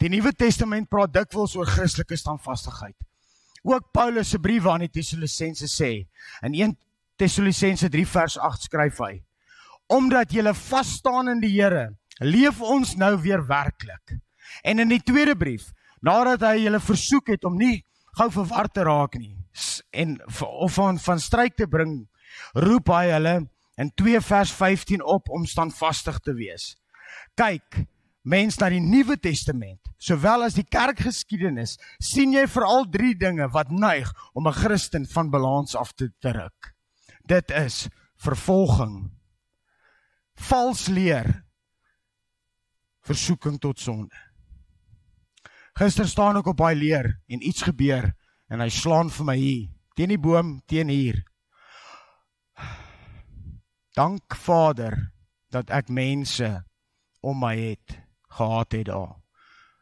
[0.00, 2.96] Die Nuwe Testament praat dikwels oor Christelike standvastigheid.
[3.66, 5.90] Ook Paulus se brief aan die Tessalonisense sê
[6.46, 6.76] in 1
[7.16, 9.14] Tessalonisense 3 vers 8 skryf hy:
[9.88, 11.88] Omdat julle vas staan in die Here,
[12.20, 14.18] leef ons nou weer werklik.
[14.62, 15.70] En in die tweede brief,
[16.02, 17.80] nadat hy julle versoek het om nie
[18.16, 19.34] gou verward te raak nie
[19.96, 22.02] en of van van stryk te bring,
[22.52, 23.34] roep hy hulle
[23.76, 26.74] in 2 vers 15 op om standvastig te wees.
[27.36, 27.84] Kyk,
[28.26, 33.70] mens na die Nuwe Testament, sowel as die kerkgeskiedenis, sien jy veral drie dinge wat
[33.70, 36.74] neig om 'n Christen van balans af te druk.
[37.26, 39.10] Dit is vervolging,
[40.34, 41.44] vals leer,
[43.00, 44.14] versoeking tot sonde.
[45.76, 48.14] Gister staan ek op baie leer en iets gebeur
[48.48, 51.22] en hy slaan vir my hier teen die boom teen hier
[53.96, 55.12] Dank Vader
[55.54, 56.50] dat ek mense
[57.24, 57.96] om my het
[58.36, 59.14] gehad het daar.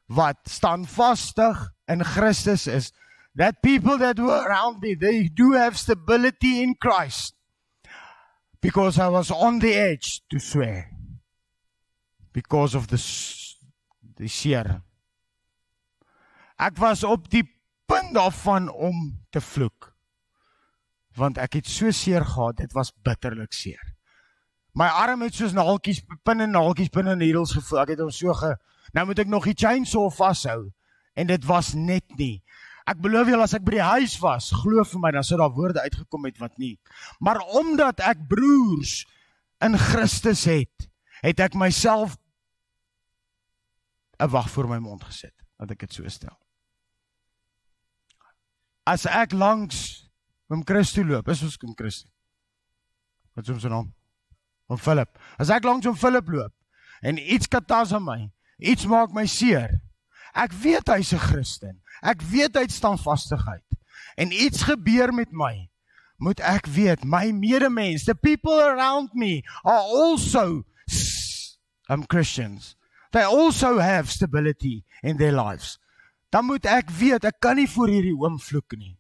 [0.07, 1.59] Wat standvastig
[1.90, 2.92] in Christus is.
[3.35, 7.35] That people that were around me, they do have stability in Christ.
[8.61, 10.90] Because I was on the edge to swear.
[12.33, 12.98] Because of the
[14.16, 14.83] the seer.
[16.62, 17.42] Ek was op die
[17.90, 19.90] punt daarvan om te vloek.
[21.18, 23.93] Want ek het so seer gehad, dit was bitterlik seer.
[24.74, 27.82] My arm het soos naaltjies binne naaltjies binne needles gevoel.
[27.84, 28.56] Ek het hom so ge
[28.94, 30.68] Nou moet ek nog die chainsaw vashou
[31.18, 32.42] en dit was net nie.
[32.87, 35.54] Ek beloof julle as ek by die huis was, glo vir my dan sou daar
[35.54, 36.74] woorde uitgekom het wat nie.
[37.18, 39.02] Maar omdat ek broers
[39.64, 40.88] in Christus het,
[41.24, 42.18] het ek myself
[44.20, 46.38] 'n wag voor my mond gesit, dat ek dit so stel.
[48.87, 50.08] As ek langs
[50.48, 52.12] om Christus loop, is ons kom Christus.
[53.34, 53.94] Wat is ons naam?
[54.68, 55.11] Van Philip.
[55.38, 56.53] As ek langs hom Philip loop
[57.05, 58.20] en iets katas aan my,
[58.59, 59.81] iets maak my seer.
[60.35, 61.81] Ek weet hy's 'n Christen.
[62.03, 63.64] Ek weet hy staan vastigheid.
[64.16, 65.70] En iets gebeur met my.
[66.18, 70.64] Moet ek weet my medemens, the people around me are also
[71.88, 72.77] um Christians.
[73.12, 75.79] They also have stability in their lives.
[76.31, 78.96] Dan moet ek weet ek kan nie voor hierdie oom vloek nie.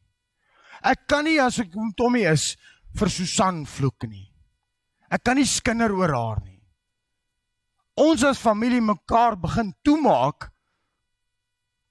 [0.84, 2.56] Ek kan nie as ek Tommy is
[2.94, 4.33] vir Susan vloek nie.
[5.12, 6.60] Ek kan nie skinder oor haar nie.
[8.00, 10.50] Ons as familie mekaar begin toemaak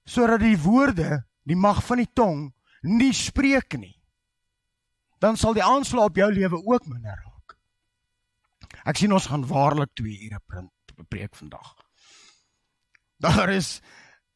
[0.04, 2.50] sodat die woorde, die mag van die tong
[2.84, 3.94] nie spreek nie.
[5.20, 7.56] Dan sal die aanslag op jou lewe ook minder raak.
[8.84, 10.40] Ek sien ons gaan waarlik 2 ure
[11.08, 11.72] preek vandag.
[13.24, 13.80] Daar is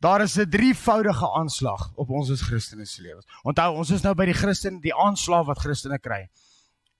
[0.00, 3.26] daar is 'n drievoudige aanslag op ons as Christene se lewens.
[3.42, 6.30] Onthou, ons is nou by die Christen, die aanslag wat Christene kry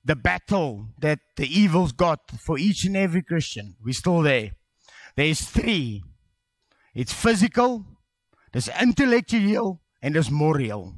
[0.04, 3.76] the battle that the evil's got for each and every Christian.
[3.82, 4.52] We're still there.
[5.16, 6.02] There's three.
[6.94, 7.84] It's physical,
[8.52, 10.94] there's intellectual en there's moral.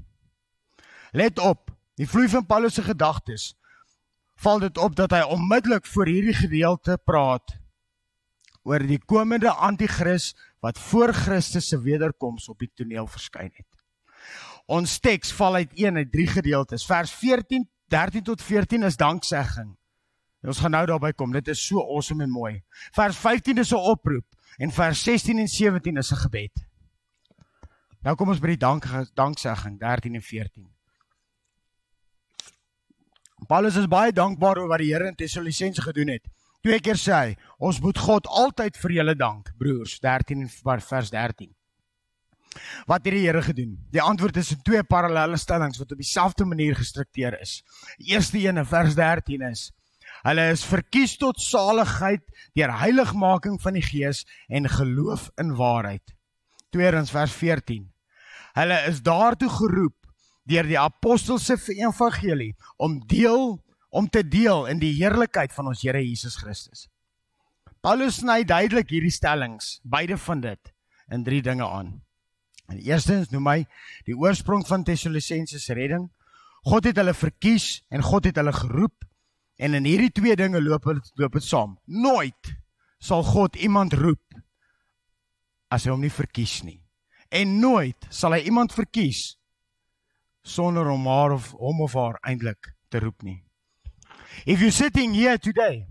[1.13, 3.55] Let op, die vloei van Paulus se gedagtes
[4.41, 7.59] val dit op dat hy onmiddellik voor hierdie gedeelte praat
[8.65, 10.31] oor die komende anti-kris
[10.65, 13.69] wat voor Christus se wederkoms op die toneel verskyn het.
[14.71, 16.85] Ons teks val uit een uit drie gedeeltes.
[16.87, 19.75] Vers 14 13 tot 14 is danksegging.
[20.47, 21.33] Ons gaan nou daarby kom.
[21.35, 22.63] Dit is so awesome en mooi.
[22.97, 24.27] Vers 15 is 'n oproep
[24.59, 26.67] en vers 16 en 17 is 'n gebed.
[28.03, 30.69] Nou kom ons by die dank danksegging 13 en 14.
[33.47, 36.29] Paulus is baie dankbaar oor wat die Here in Tessalonisense gedoen het.
[36.61, 41.55] Twee keer sê hy, ons moet God altyd vir julle dank, broers, 13 vers 13.
[42.87, 43.77] Wat het die Here gedoen?
[43.95, 47.61] Die antwoord is in twee parallelle stellings wat op dieselfde manier gestruktureer is.
[47.99, 49.71] Die eerste een in vers 13 is:
[50.23, 52.25] Hulle is verkies tot saligheid
[52.59, 56.15] deur heiligmaking van die Gees en geloof in waarheid.
[56.71, 57.87] Tweedens vers 14.
[58.59, 59.97] Hulle is daartoe geroep
[60.51, 63.61] deur die apostelse evangelie om deel
[63.91, 66.89] om te deel in die heerlikheid van ons Here Jesus Christus.
[67.81, 70.73] Paulus sny duidelik hierdie stellings, beide van dit
[71.11, 72.01] in drie dinge aan.
[72.71, 73.59] En eerstens noem hy
[74.07, 76.09] die oorsprong van Tessalonisense se redding.
[76.67, 79.07] God het hulle verkies en God het hulle geroep
[79.61, 81.77] en in hierdie twee dinge loop dit loop dit saam.
[81.85, 82.55] Nooit
[83.01, 84.23] sal God iemand roep
[85.71, 86.81] as hy hom nie verkies nie.
[87.31, 89.37] En nooit sal hy iemand verkies
[90.43, 93.41] sonder om haar of hom of haar eintlik te roep nie.
[94.47, 95.87] If you're sitting here today,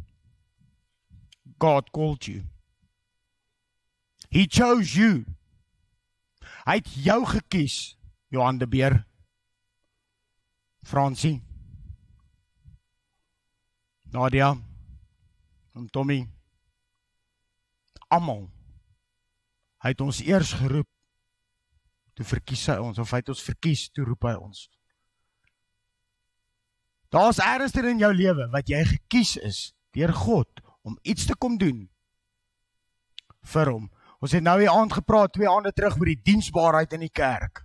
[1.59, 2.43] God called you.
[4.29, 5.25] He chose you.
[6.69, 7.97] Hy het jou gekies,
[8.29, 8.99] Johan de Beer.
[10.85, 11.39] Fransie.
[14.13, 14.51] Nadia.
[15.73, 16.19] En Tommy.
[18.13, 18.45] Almal.
[19.81, 20.85] Hy het ons eers geroep.
[22.13, 24.67] Toe verkies hy ons of hy het ons verkies, toe roep hy ons.
[27.09, 29.59] Daar's ernstig in jou lewe wat jy gekies is
[29.97, 31.87] deur God om iets te kom doen
[33.57, 33.89] vir hom.
[34.19, 37.63] Ons het nou hier aand gepraat twee aande terug oor die diensbaarheid in die kerk.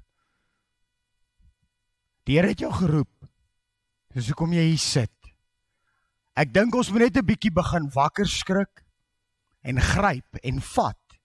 [2.25, 3.11] Die Here het jou geroep.
[4.15, 5.11] Dis hoekom jy hier sit.
[6.39, 8.85] Ek dink ons moet net 'n bietjie begin wakker skrik
[9.63, 11.19] en gryp en vat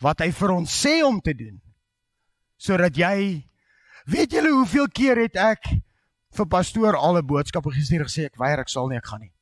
[0.00, 1.60] wat hy vir ons sê om te doen.
[2.56, 3.44] Sodat jy
[4.06, 5.64] weet julle hoeveel keer het ek
[6.36, 9.32] vir pastoor al 'n boodskap gestuur gesê ek weier ek sal nie ek gaan nie.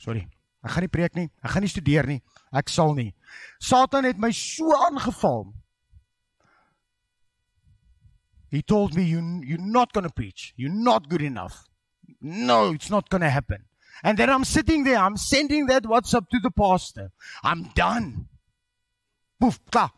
[0.00, 0.28] Sorry.
[0.64, 1.30] Ek gaan nie preek nie.
[1.42, 2.22] Ek gaan nie studeer nie.
[2.52, 3.12] Ek sal nie.
[3.60, 5.52] Satan het my so aangeval.
[8.50, 10.52] He told me you you're not going to preach.
[10.56, 11.64] You're not good enough.
[12.20, 13.64] No, it's not going to happen.
[14.02, 17.12] And then I'm sitting there, I'm sending that WhatsApp to the pastor.
[17.42, 18.28] I'm done.
[19.40, 19.90] Poof, klaar.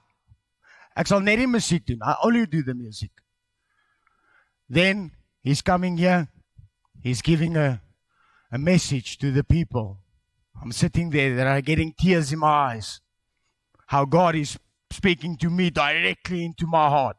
[0.96, 2.02] Ek sal net die musiek doen.
[2.06, 3.10] I only do the music.
[4.68, 5.10] Then
[5.44, 6.28] He's coming here.
[7.02, 7.82] He's giving a,
[8.50, 9.98] a message to the people.
[10.62, 13.00] I'm sitting there, there are getting tears in my eyes.
[13.88, 14.58] How God is
[14.90, 17.16] speaking to me directly into my heart.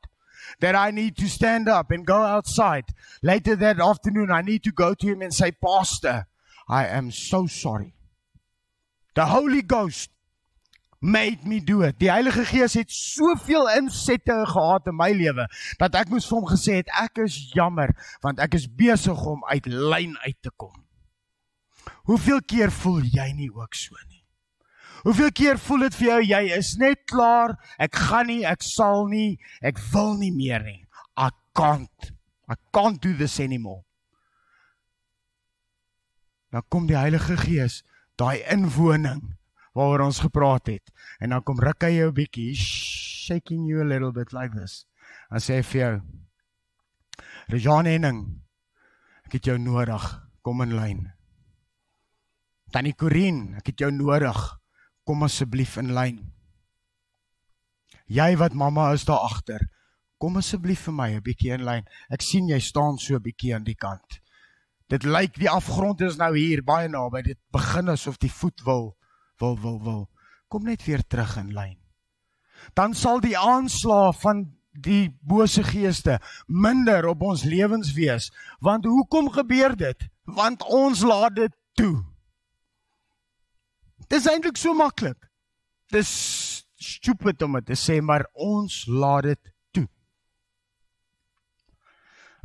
[0.59, 2.85] That I need to stand up and go outside.
[3.21, 6.27] Later that afternoon, I need to go to him and say, Pastor,
[6.69, 7.93] I am so sorry.
[9.15, 10.09] The Holy Ghost
[11.01, 11.99] made me do it.
[11.99, 15.45] Die Heilige Gees het soveel insette gehad in my lewe
[15.79, 17.93] dat ek moes vir hom gesê het ek is jammer
[18.25, 20.73] want ek is besig om uit lyn uit te kom.
[22.05, 24.23] Hoeveel keer voel jy nie ook so nie?
[25.05, 29.05] Hoeveel keer voel dit vir jou jy is net klaar, ek gaan nie, ek sal
[29.09, 30.81] nie, ek wil nie meer nie.
[31.17, 32.11] I can't.
[32.49, 33.83] I can't do this anymore.
[36.49, 37.83] Dan kom die Heilige Gees,
[38.17, 39.21] daai inwoning
[39.75, 40.93] waaroor ons gepraat het.
[41.19, 44.85] En dan kom ruk hy jou 'n bietjie, shaking you a little bit like this.
[45.29, 46.01] En sê vir jou:
[47.49, 48.41] "Rejan Henning,
[49.25, 50.21] ek het jou nodig.
[50.41, 51.14] Kom in lyn."
[52.75, 54.39] Tannie Corin, ek het jou nodig.
[55.07, 56.17] Kom asseblief in lyn.
[58.11, 59.63] Jy wat mamma is daar agter.
[60.19, 61.85] Kom asseblief vir my 'n bietjie in lyn.
[62.11, 64.19] Ek sien jy staan so 'n bietjie aan die kant.
[64.89, 67.21] Dit lyk die afgrond is nou hier baie naby.
[67.23, 68.97] Dit begin asof die voet wil
[69.39, 70.09] wil wil wil
[70.47, 71.77] kom net weer terug in lyn.
[72.73, 78.31] Dan sal die aanslag van die bose geeste minder op ons lewens wees.
[78.59, 80.07] Want hoekom gebeur dit?
[80.23, 82.14] Want ons laat dit toe.
[84.07, 85.17] Dit is eintlik so maklik.
[85.93, 86.09] Dis
[86.81, 89.85] stupid om dit te sê, maar ons laat dit toe.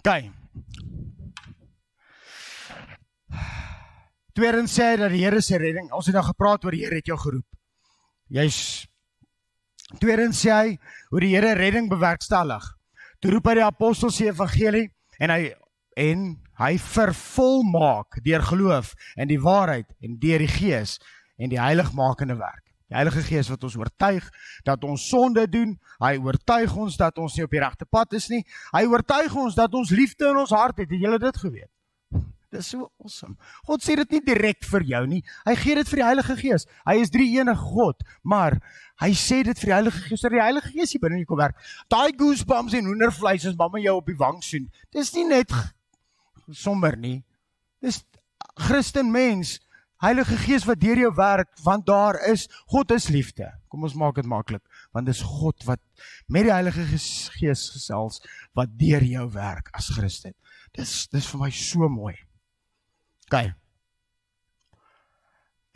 [0.04, 0.30] Kyk.
[4.36, 7.10] Tweedens sê dat die Here se redding, ons het nou gepraat oor die Here het
[7.10, 7.46] jou geroep.
[8.30, 8.86] Jy's
[9.98, 10.76] Tweedens sê hy
[11.10, 12.62] hoe die Here redding bewerkstellig.
[13.20, 14.86] Toe roep hy die apostels se evangelie
[15.20, 15.40] en hy
[16.00, 16.20] en
[16.60, 20.94] hy vervolmaak deur geloof in die waarheid en deur die Gees
[21.40, 22.66] en die heiligmakende werk.
[22.90, 24.24] Die Heilige Gees wat ons oortuig
[24.66, 28.26] dat ons sonde doen, hy oortuig ons dat ons nie op die regte pad is
[28.32, 28.40] nie.
[28.74, 30.90] Hy oortuig ons dat ons liefde in ons hart het.
[30.90, 31.70] Het julle dit geweet?
[32.50, 33.36] Dis so awesome.
[33.68, 35.20] God sê dit nie direk vir jou nie.
[35.46, 36.66] Hy gee dit vir die Heilige Gees.
[36.82, 38.58] Hy is drie enige God, maar
[39.04, 40.26] hy sê dit vir die Heilige Gees.
[40.26, 41.62] Dat die Heilige Gees hier binne in jou kom werk.
[41.94, 44.66] Daai goosebumps en hoendervleis as mamma jou op die wang soen.
[44.90, 45.54] Dis nie net
[46.50, 47.20] sommer nie.
[47.78, 48.02] Dis
[48.58, 49.60] Christen mens,
[50.00, 53.50] Heilige Gees wat deur jou werk, want daar is God is liefde.
[53.68, 54.62] Kom ons maak dit maklik,
[54.96, 55.80] want dis God wat
[56.26, 58.22] met die Heilige Gees gesels
[58.56, 60.32] wat deur jou werk as Christen.
[60.76, 62.14] Dis dis vir my so mooi.
[63.28, 63.52] OK.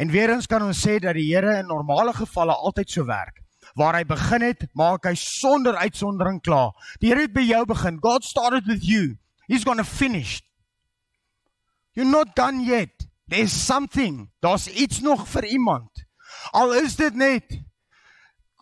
[0.00, 3.42] En weer eens kan ons sê dat die Here in normale gevalle altyd so werk.
[3.78, 6.72] Waar hy begin het, maak hy sonder uitsondering klaar.
[7.00, 8.00] Die Here het by jou begin.
[8.02, 9.16] God started with you.
[9.46, 10.40] He's going to finish.
[11.94, 13.06] You're not done yet.
[13.28, 14.30] There's something.
[14.40, 16.04] Daar's iets nog vir iemand.
[16.52, 17.60] Al is dit net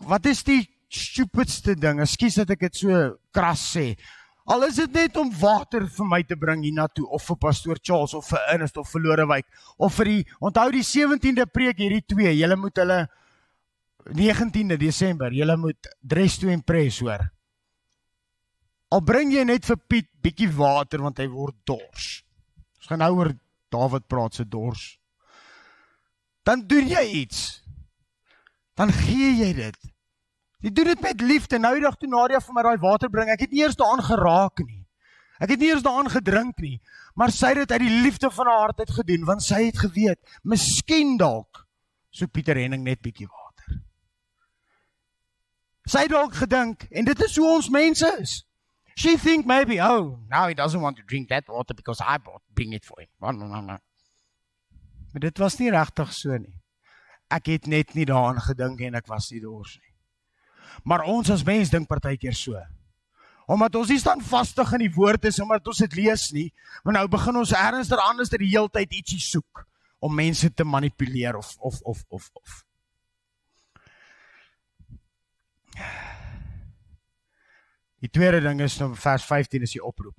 [0.07, 2.01] wat is die stupidste ding?
[2.03, 3.03] Ekskuus dat ek dit so
[3.35, 3.93] kras sê.
[4.51, 8.15] Al is dit net om water vir my te bring hiernatoe of vir pastoor Charles
[8.19, 9.47] of vir Ernest of vir Lodewyk
[9.79, 12.33] of vir die onthou die 17de preek hierdie twee.
[12.35, 12.99] Julle moet hulle
[14.11, 17.23] 19de Desember, julle moet dress to impress hoor.
[18.93, 22.09] Al bring jy net vir Piet bietjie water want hy word dors.
[22.83, 23.31] Ons gaan nou oor
[23.73, 24.85] Dawid praat se dors.
[26.47, 27.63] Dan doen jy iets.
[28.79, 29.81] Dan gee jy dit.
[30.63, 31.59] Jy doen dit met liefde.
[31.59, 34.05] Nou die dag toe Nadia vir my daai water bring, ek het nie eers daaraan
[34.07, 34.83] geraak nie.
[35.43, 36.77] Ek het nie eers daaraan gedrink nie,
[37.19, 39.81] maar sy het dit uit die liefde van haar hart uit gedoen want sy het
[39.83, 41.65] geweet, miskien dalk
[42.13, 43.81] so Pieter Henning net bietjie water.
[45.89, 48.37] Sy het dalk gedink en dit is hoe ons mense is.
[48.95, 52.43] She think maybe, oh, now he doesn't want to drink that water because I bought
[52.55, 53.09] bring it for him.
[53.21, 53.79] No, no, no, no.
[55.13, 56.55] Maar dit was nie regtig so nie.
[57.33, 59.93] Ek het net nie daaraan gedink en ek was nie dors nie.
[60.89, 62.61] Maar ons as mens dink partykeer so.
[63.53, 66.49] Omdat ons nie staan vastig in die woord is omdat ons dit lees nie,
[66.85, 69.65] maar nou begin ons ernstig anders die hele tyd ietsie soek
[70.03, 72.63] om mense te manipuleer of of of of of.
[78.03, 80.17] Die tweede ding is nou vers 15 is die oproep.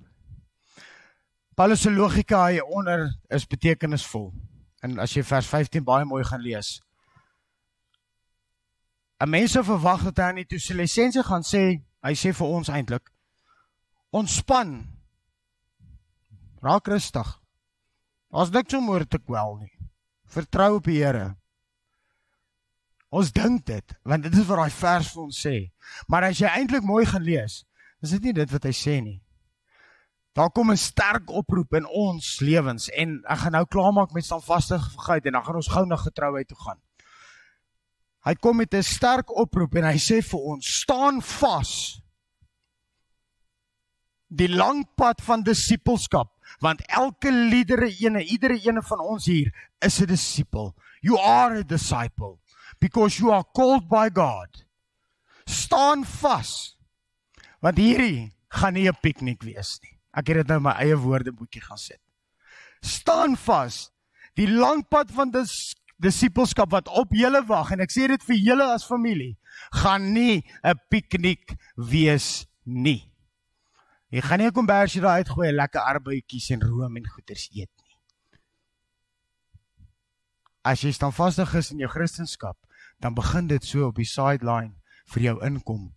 [1.54, 4.30] Paulus se logika hier onder is betekenisvol.
[4.82, 6.80] En as jy vers 15 baie mooi gaan lees.
[9.20, 12.68] 'n Mens sou verwag dat hy aan die Tessalonisense gaan sê, hy sê vir ons
[12.68, 13.12] eintlik
[14.10, 14.74] ontspan.
[16.62, 17.30] Raak rustig.
[18.30, 19.72] Ons niks om oor te kwel nie.
[20.26, 21.36] Vertrou op die Here.
[23.14, 25.56] Ons dink dit, want dit is wat daai vers vir ons sê.
[26.08, 27.62] Maar as jy eintlik mooi gaan lees,
[28.04, 29.20] is dit nie dit wat hy sê nie.
[30.34, 35.26] Daar kom 'n sterk oproep in ons lewens en ek gaan nou klaarmaak met standvastigheid
[35.26, 36.80] en dan gaan ons gou na getrouheid toe gaan.
[38.24, 42.00] Hy kom met 'n sterk oproep en hy sê vir ons: "Staan vas."
[44.28, 46.30] Die lang pad van disippelskap,
[46.60, 50.74] want elke liedere ene, iedere ene van ons hier is 'n disipel.
[51.00, 52.40] You are a disciple
[52.80, 54.64] because you are called by God.
[55.44, 56.73] Staan vas.
[57.64, 59.96] Want hierdie gaan nie 'n piknik wees nie.
[60.12, 62.00] Ek het dit nou my eie woordeboekie gaan sit.
[62.80, 63.90] Staan vas.
[64.36, 68.36] Die lang pad van dis disipelskap wat op julle wag en ek sê dit vir
[68.36, 69.38] julle as familie,
[69.72, 73.10] gaan nie 'n piknik wees nie.
[74.10, 77.96] Jy gaan nie 'n kombersie daar uitgooi, lekker arbeidjies en room en goeders eet nie.
[80.64, 82.54] As jy staan vastig is in jou kristendom,
[83.00, 84.74] dan begin dit so op die sideline
[85.06, 85.93] vir jou inkom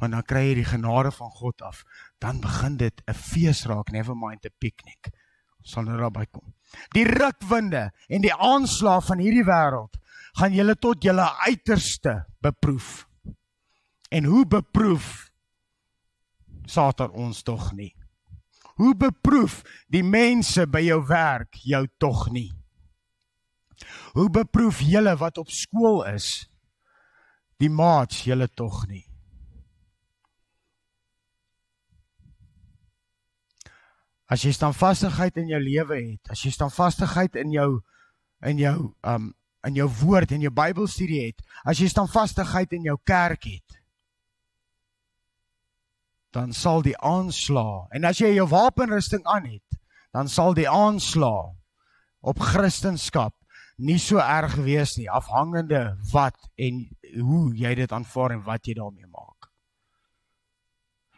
[0.00, 1.84] want dan kry jy die genade van God af.
[2.18, 5.12] Dan begin dit 'n fees raak, never mind 'n piknik.
[5.58, 6.54] Ons sal nou daarby kom.
[6.92, 9.96] Die rukwinde en die aanslag van hierdie wêreld
[10.38, 13.06] gaan julle tot julle uiterste beproef.
[14.10, 15.30] En hoe beproef
[16.64, 17.94] Satan ons tog nie?
[18.74, 22.50] Hoe beproef die mense by jou werk jou tog nie?
[24.14, 26.48] Hoe beproef julle wat op skool is
[27.62, 29.04] die maats julle tog nie?
[34.30, 37.70] As jy standvastigheid in jou lewe het, as jy standvastigheid in jou
[38.44, 39.32] in jou um
[39.64, 43.78] in jou woord en jou Bybelstudie het, as jy standvastigheid in jou kerk het,
[46.36, 49.78] dan sal die aanslag en as jy jou wapenrusting aan het,
[50.12, 51.54] dan sal die aanslag
[52.20, 53.32] op Christendom
[53.76, 56.84] nie so erg wees nie, afhangende wat en
[57.16, 59.48] hoe jy dit aanvaar en wat jy daarmee maak.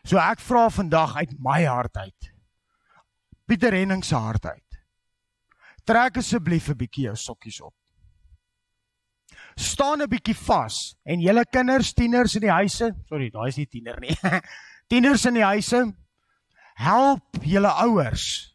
[0.07, 2.31] So ek vra vandag uit my hart uit
[3.47, 4.79] Pieter Henning se hart uit.
[5.87, 7.75] Trek asseblief 'n bietjie jou sokkies op.
[9.55, 13.67] Staan 'n bietjie vas en julle kinders, tieners in die huise, sorry, daai is nie
[13.67, 14.17] tiener nie.
[14.91, 15.95] tieners in die huise,
[16.75, 18.53] help julle ouers.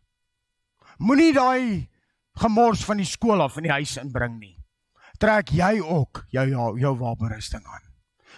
[1.00, 1.88] Moenie daai
[2.36, 4.58] gemors van die skool af in die huis inbring nie.
[5.18, 7.88] Trek jy ook jou jou, jou wapenrusting aan.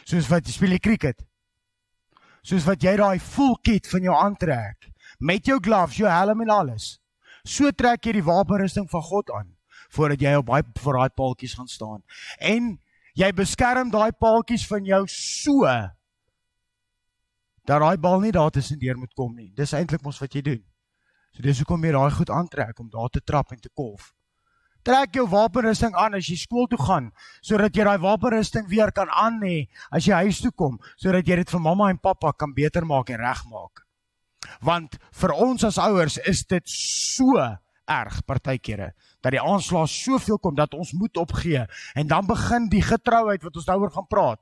[0.05, 1.25] Soos wat jy speel cricket.
[2.43, 4.92] Soos wat jy daai full kit van jou aantrek
[5.23, 6.97] met jou gloves, jou helm en alles.
[7.47, 9.51] So trek jy die wapenrusting van God aan
[9.93, 12.01] voordat jy op daai vir daai paaltjies gaan staan.
[12.41, 12.71] En
[13.19, 15.67] jy beskerm daai paaltjies van jou so
[17.63, 19.51] dat daai bal nie daar tussen deur moet kom nie.
[19.55, 20.63] Dis eintlik mos wat jy doen.
[21.33, 24.11] So dis hoekom jy daai goed aantrek om daar te trap en te kolf.
[24.83, 27.13] Trek jou wapenrusting aan as jy skool toe gaan
[27.45, 31.39] sodat jy daai wapenrusting weer kan aan hê as jy huis toe kom sodat jy
[31.39, 33.82] dit vir mamma en pappa kan beter maak en regmaak.
[34.61, 37.41] Want vir ons as ouers is dit so
[37.83, 38.93] erg partykeere
[39.23, 41.65] dat die aanslag soveel kom dat ons moet opgee
[41.99, 44.39] en dan begin die getrouheid wat ons daaroor gaan praat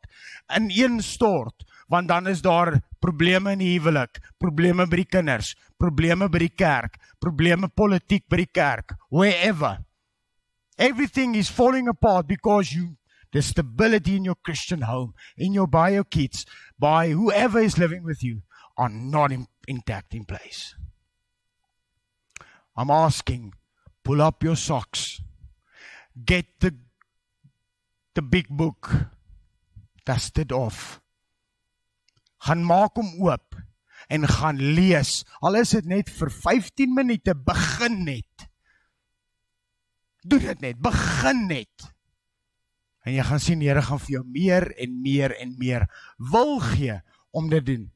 [0.57, 5.55] in een stort want dan is daar probleme in die huwelik, probleme by die kinders,
[5.81, 9.81] probleme by die kerk, probleme politiek by die kerk, wherever.
[10.79, 12.95] Everything is falling apart because you
[13.31, 16.45] the stability in your Christian home, in your bio kids,
[16.79, 18.41] by whoever is living with you
[18.77, 20.75] are not in, intact in place.
[22.75, 23.53] I'm asking,
[24.03, 25.21] pull up your socks.
[26.13, 26.75] Get the
[28.13, 28.91] the big book.
[30.05, 31.01] Dust it off
[32.45, 33.57] gaan maak hom oop
[34.11, 35.21] en gaan lees.
[35.45, 38.47] Al is dit net vir 15 minute, begin net.
[40.25, 41.87] Doen dit net, begin net.
[43.05, 45.87] En jy gaan sien die Here gaan vir jou meer en meer en meer
[46.31, 46.99] wil gee
[47.33, 47.87] om dit doen.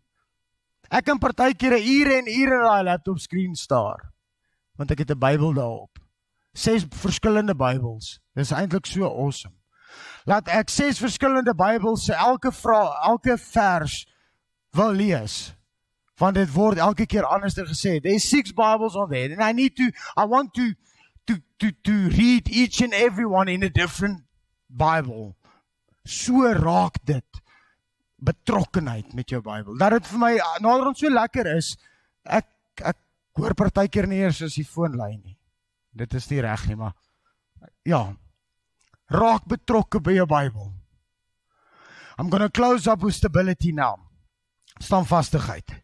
[0.90, 4.12] Ek kan partykeer ure en ure op daai laptop skerm staar
[4.76, 6.00] want ek het 'n Bybel daarop.
[6.54, 8.20] Ses verskillende Bybels.
[8.36, 9.56] Dis eintlik so awesome.
[10.26, 14.06] Laat ek ses verskillende Bybels, elke vraag, elke vers
[14.76, 15.56] wil lees
[16.20, 19.76] want dit word elke keer anderster gesê there's six bibles on there and i need
[19.76, 20.74] to i want to
[21.28, 24.24] to to to read each and every one in a different
[24.70, 25.36] bible
[26.06, 27.42] so raak dit
[28.26, 31.74] betrokkenheid met jou bybel dat dit vir my naderhand so lekker is
[32.24, 32.50] ek
[32.94, 33.00] ek
[33.40, 35.38] hoor partykeer nie eers as die foon lui nie
[35.96, 36.96] dit is nie reg nie maar
[37.86, 38.02] ja
[39.12, 40.74] raak betrokke by jou bybel
[42.18, 44.06] i'm going to close up with stability now
[44.82, 45.76] standvastigheid.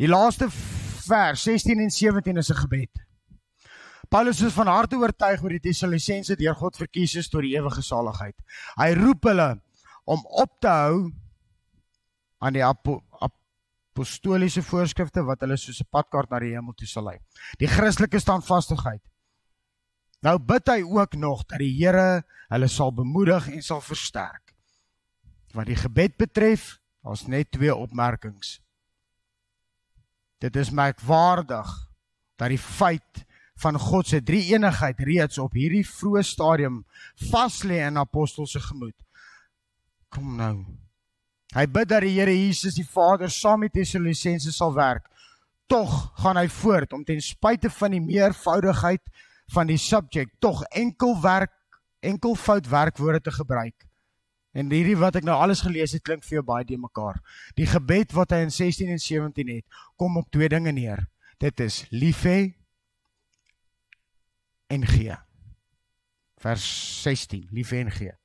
[0.00, 3.06] Die laaste vers 16 en 17 is 'n gebed.
[4.08, 7.82] Paulus is van harte oortuig oor die Tessalonisense deur God verkies is tot die ewige
[7.82, 8.34] saligheid.
[8.76, 9.60] Hy roep hulle
[10.10, 11.12] om op te hou
[12.42, 17.18] aan die apostoliese voorskrifte wat hulle soos 'n padkaart na die hemel toe sal lei.
[17.58, 19.02] Die Christelike standvastigheid.
[20.22, 24.54] Nou bid hy ook nog dat die Here hulle sal bemoedig en sal versterk.
[25.54, 28.60] Wat die gebed betref, daar's net twee opmerkings.
[30.38, 31.68] Dit is merkwaardig
[32.36, 33.24] dat die feit
[33.60, 36.84] van God se drie-eenigheid reeds op hierdie vroeë stadium
[37.30, 38.96] vas lê in apostels se gemoed.
[40.10, 40.54] Kom nou.
[41.54, 45.06] Hy bid dat die Here Jesus die Vader saam met Tessalonisense sal werk.
[45.70, 45.90] Tog
[46.22, 49.02] gaan hy voort om ten spyte van die meervoudigheid
[49.54, 51.54] van die subject tog enkel werk
[52.00, 53.86] enkel fout werkwoorde te gebruik.
[54.56, 57.20] En hierdie wat ek nou alles gelees het klink vir jou baie de mekaar.
[57.58, 59.66] Die gebed wat hy in 16 en 17 het,
[60.00, 61.04] kom op twee dinge neer.
[61.38, 62.38] Dit is lief hê
[64.72, 65.14] en gee.
[66.40, 66.64] Vers
[67.04, 68.19] 16, lief hê en gee.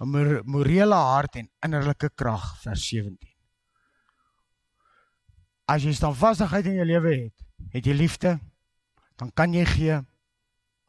[0.00, 3.18] 'n Morele hart en innerlike krag vers 17.
[5.66, 7.44] As jy standvastigheid in jou lewe het,
[7.74, 8.38] het jy liefde,
[9.18, 9.98] dan kan jy gee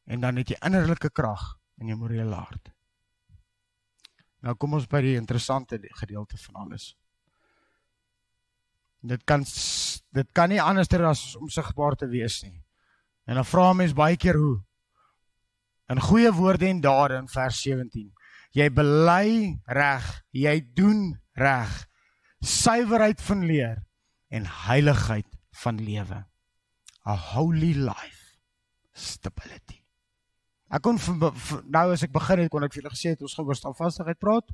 [0.09, 1.41] en dan het jy innerlike krag
[1.81, 2.71] in jou morele hart.
[4.45, 6.93] Nou kom ons by die interessante gedeelte van alles.
[9.01, 9.43] Dit kan
[10.11, 12.57] dit kan nie anderster as om sigbaar te wees nie.
[13.29, 14.57] En dan vra mense baie keer hoe.
[15.89, 18.09] In goeie woorde en dade in vers 17.
[18.57, 21.73] Jy bely reg, jy doen reg.
[22.39, 23.83] Suiwerheid van leer
[24.33, 25.27] en heiligheid
[25.63, 26.23] van lewe.
[27.05, 28.39] A holy life.
[28.93, 29.79] Stability.
[30.69, 33.23] Ek kon vir, vir, nou as ek begin het kon ek vir julle gesê het
[33.25, 34.51] ons gaan oor standvastigheid praat.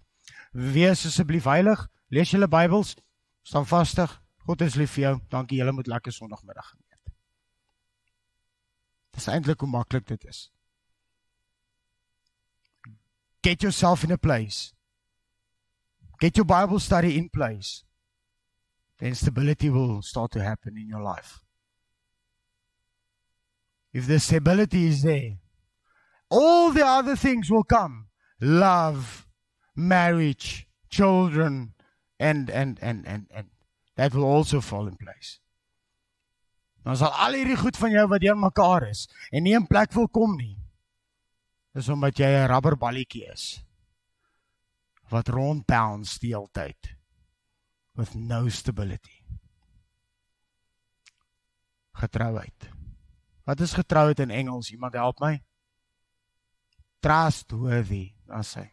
[0.55, 1.81] Wees asseblief heilig,
[2.13, 2.95] lees julle Bybels,
[3.43, 4.13] staan vastig.
[4.45, 5.13] God is lief vir jou.
[5.33, 6.85] Dankie julle moet lekker Sondagmiddag geniet.
[9.15, 10.45] Dis eintlik hoe maklik dit is.
[13.45, 14.73] Get yourself in a place.
[16.19, 17.83] Get your Bible study in place.
[18.97, 21.41] Then stability will start to happen in your life.
[23.93, 25.37] If the stability is there,
[26.27, 28.07] all the other things will come
[28.41, 29.27] love
[29.75, 31.73] marriage children
[32.19, 33.47] and and and and and
[33.95, 35.39] that will also fall in place
[36.85, 39.93] Dan sal al hierdie goed van jou wat deur mekaar is en nie in plek
[39.97, 40.53] wil kom nie.
[41.76, 43.61] Dis omdat jy 'n rubberballetjie is
[45.11, 46.95] wat rond bounce die hele tyd
[47.95, 49.23] with no stability.
[51.95, 52.69] Getrouheid.
[53.45, 54.71] Wat is getrouheid in Engels?
[54.71, 55.38] Iemand help my.
[56.99, 58.65] Trustworthy, as hy.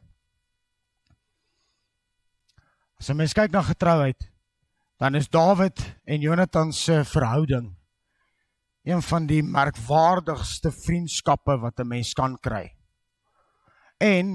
[2.99, 4.31] As jy mens kyk na getrouheid,
[5.03, 7.77] dan is Dawid en Jonathan se verhouding
[8.83, 12.73] een van die merkwaardigste vriendskappe wat 'n mens kan kry.
[14.03, 14.33] En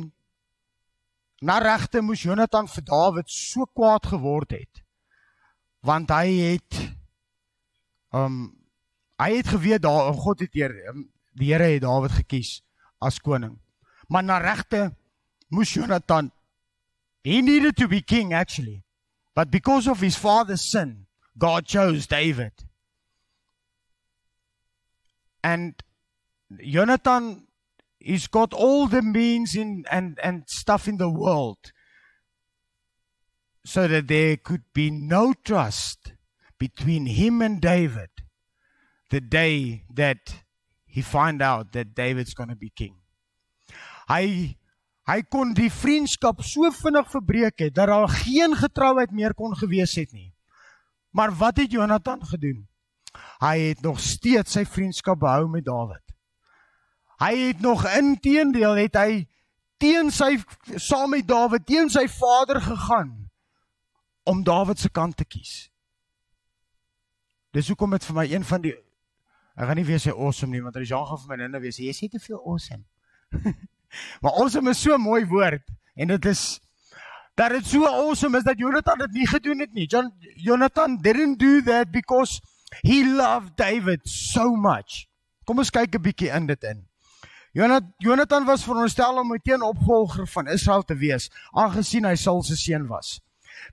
[1.44, 4.84] na regte moes Jonathan vir Dawid so kwaad geword het
[5.88, 6.78] want hy het
[8.16, 8.48] um
[9.22, 11.06] hy het geweet daar God het hier um,
[11.38, 12.62] die Here het Dawid gekies
[13.00, 13.58] as koning.
[14.08, 14.96] Maar na regte
[15.50, 16.32] moes Jonathan
[17.24, 18.84] he needed to be king actually.
[19.36, 21.06] But because of his father's sin,
[21.38, 22.54] God chose David.
[25.44, 25.84] And
[26.58, 27.47] Jonathan
[28.08, 31.74] he's got all the means in and and stuff in the world
[33.66, 36.14] so that there could be no trust
[36.58, 38.10] between him and David
[39.10, 40.44] the day that
[40.86, 42.96] he find out that David's going to be king.
[44.08, 44.56] Hy
[45.08, 50.00] hy kon die vriendskap so vinnig verbreek het dat daar geen getrouheid meer kon gewees
[50.00, 50.32] het nie.
[51.12, 52.66] Maar wat het Jonathan gedoen?
[53.44, 56.07] Hy het nog steeds sy vriendskap behou met Dawid.
[57.18, 59.28] Hy het nog inteendeel het hy
[59.82, 60.38] teen sy
[60.76, 63.30] saam met Dawid teen sy vader gegaan
[64.28, 65.70] om Dawid se kant te kies.
[67.56, 68.76] Dis hoekom dit vir my een van die
[69.58, 71.88] ek gaan nie weer sê awesome nie want hy gaan vir my nou weer sê
[71.88, 72.84] jy sê te veel awesome.
[74.22, 75.66] maar awesome is so 'n mooi woord
[75.96, 76.60] en dit is
[77.38, 79.86] dat dit so awesome is dat Jonathan dit nie gedoen het nie.
[79.86, 82.42] John, Jonathan didn't do that because
[82.82, 85.06] he loved David so much.
[85.46, 86.87] Kom ons kyk 'n bietjie in dit in.
[87.98, 92.88] Jonathan was veronderstel om 'n teenopvolger van Israel te wees, aangesien hy Saul se seun
[92.88, 93.20] was.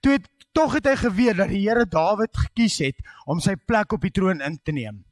[0.01, 3.93] Toe het tog het hy geweet dat die Here Dawid gekies het om sy plek
[3.93, 5.05] op die troon in te neem.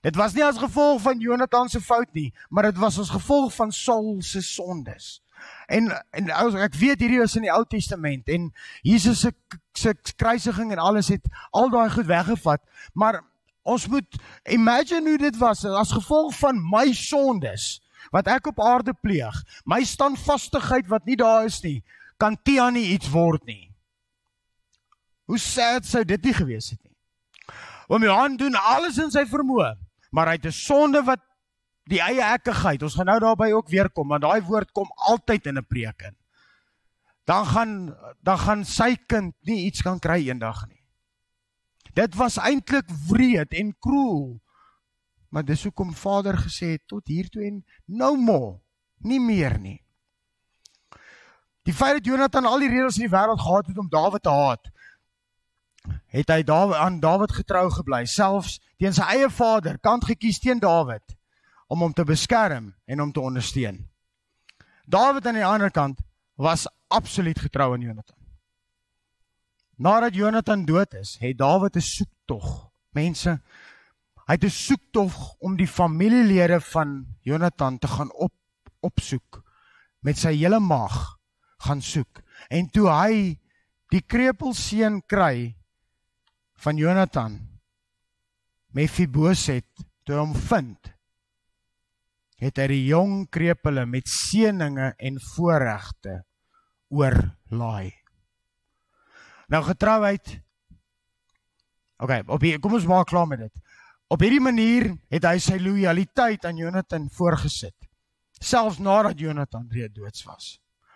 [0.00, 3.54] Dit was nie as gevolg van Jonathan se fout nie, maar dit was as gevolg
[3.54, 5.22] van Saul se sondes.
[5.66, 8.52] En en ek weet hierdie is in die Ou Testament en
[8.82, 9.32] Jesus se
[9.72, 13.24] se kruisiging en alles het al daai goed weggevat, maar
[13.62, 17.80] ons moet imagine hoe dit was as gevolg van my sondes
[18.12, 19.34] wat ek op aarde pleeg,
[19.64, 21.82] my standvastigheid wat nie daar is nie,
[22.18, 23.70] kan Tia nie iets word nie.
[25.26, 26.94] Hoe sad sou dit nie gewees het nie.
[27.90, 29.74] Oom Johan doen alles in sy vermoë,
[30.10, 31.22] maar hy het 'n sonde wat
[31.86, 32.82] die eie ekkigheid.
[32.82, 36.02] Ons gaan nou daarby ook weer kom, want daai woord kom altyd in 'n preek
[36.02, 36.16] in.
[37.26, 40.82] Dan gaan dan gaan sy kind nie iets kan kry eendag nie.
[41.94, 44.40] Dit was eintlik wreed en kruel
[45.28, 48.58] Maar dis hoekom Vader gesê het tot hier toe en no more,
[48.98, 49.80] nie meer nie.
[51.66, 54.30] Die feit dat Jonathan al die reëls in die wêreld gehad het om Dawid te
[54.30, 54.70] haat,
[56.14, 60.62] het hy Dawid aan Dawid getrou gebly, selfs teen sy eie vader, kant gekies teen
[60.62, 61.16] Dawid
[61.66, 63.82] om hom te beskerm en hom te ondersteun.
[64.86, 65.98] Dawid aan die ander kant
[66.38, 68.18] was absoluut getrou aan Jonathan.
[69.76, 72.70] Nadat Jonathan dood is, het Dawid 'n soektog.
[72.90, 73.40] Mense,
[74.26, 78.32] Hy het 'n soektog om die familielede van Jonathan te gaan op
[78.80, 79.42] opsoek
[80.00, 81.18] met sy hele mag
[81.58, 82.22] gaan soek.
[82.48, 83.38] En toe hy
[83.88, 85.56] die krepelseun kry
[86.58, 87.38] van Jonathan
[88.74, 90.96] Mephiboset toe hom vind
[92.42, 96.18] het hy die jong krepele met seëninge en voorregte
[96.92, 97.94] oorlaai.
[99.48, 100.34] Nou getrouheid.
[102.02, 103.65] OK, op hier, kom ons maak klaar met dit.
[104.08, 107.74] Op hierdie manier het hy sy lojaliteit aan Jonathan voorgesit,
[108.38, 110.52] selfs nadat Jonathan reeds dood was.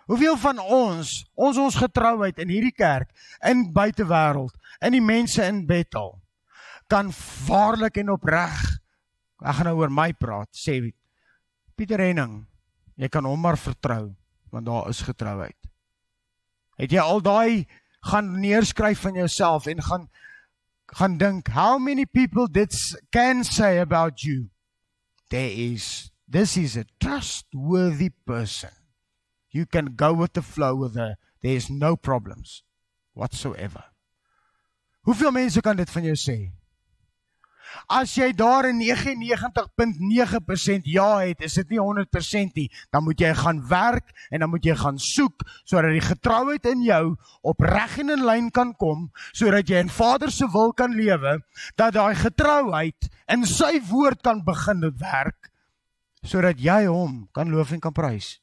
[0.07, 3.11] Hoeveel van ons, ons ons getrouheid in hierdie kerk,
[3.47, 6.15] in buitewêreld, in die mense in Bethel,
[6.91, 7.11] kan
[7.47, 8.59] waarlik en opreg
[9.41, 10.77] ek gaan nou oor my praat, sê
[11.75, 12.43] Pieter Henning,
[12.99, 14.11] jy kan hom maar vertrou
[14.51, 15.55] want daar is getrouheid.
[16.75, 17.63] Het jy al daai
[18.11, 20.09] gaan neerskryf van jouself en gaan
[20.97, 22.73] gaan dink how many people did
[23.11, 24.49] can say about you?
[25.29, 28.71] There is this is a trustworthy person.
[29.51, 31.15] You can go with the flow with her.
[31.41, 32.63] There's no problems
[33.13, 33.83] whatsoever.
[35.01, 36.51] Hoeveel mense kan dit van jou sê
[37.87, 42.71] As jy daar 'n 99.9% ja het, is dit nie 100% nie.
[42.91, 46.83] Dan moet jy gaan werk en dan moet jy gaan soek sodat die getrouheid in
[46.83, 51.43] jou opreg en in lyn kan kom sodat jy in Vader se wil kan lewe,
[51.75, 55.51] dat daai getrouheid in sy woord kan begin werk
[56.23, 58.39] sodat jy hom kan loof en kan prys.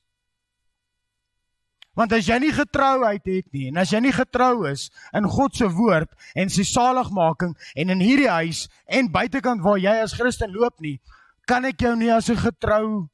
[1.99, 4.87] Want as jy nie getrouheid het nie en as jy nie getrou is
[5.19, 9.97] in God se woord en sy saligmaking en in hierdie huis en buitekant waar jy
[10.05, 11.01] as Christen loop nie,
[11.49, 13.09] kan ek jou nie as 'n getrou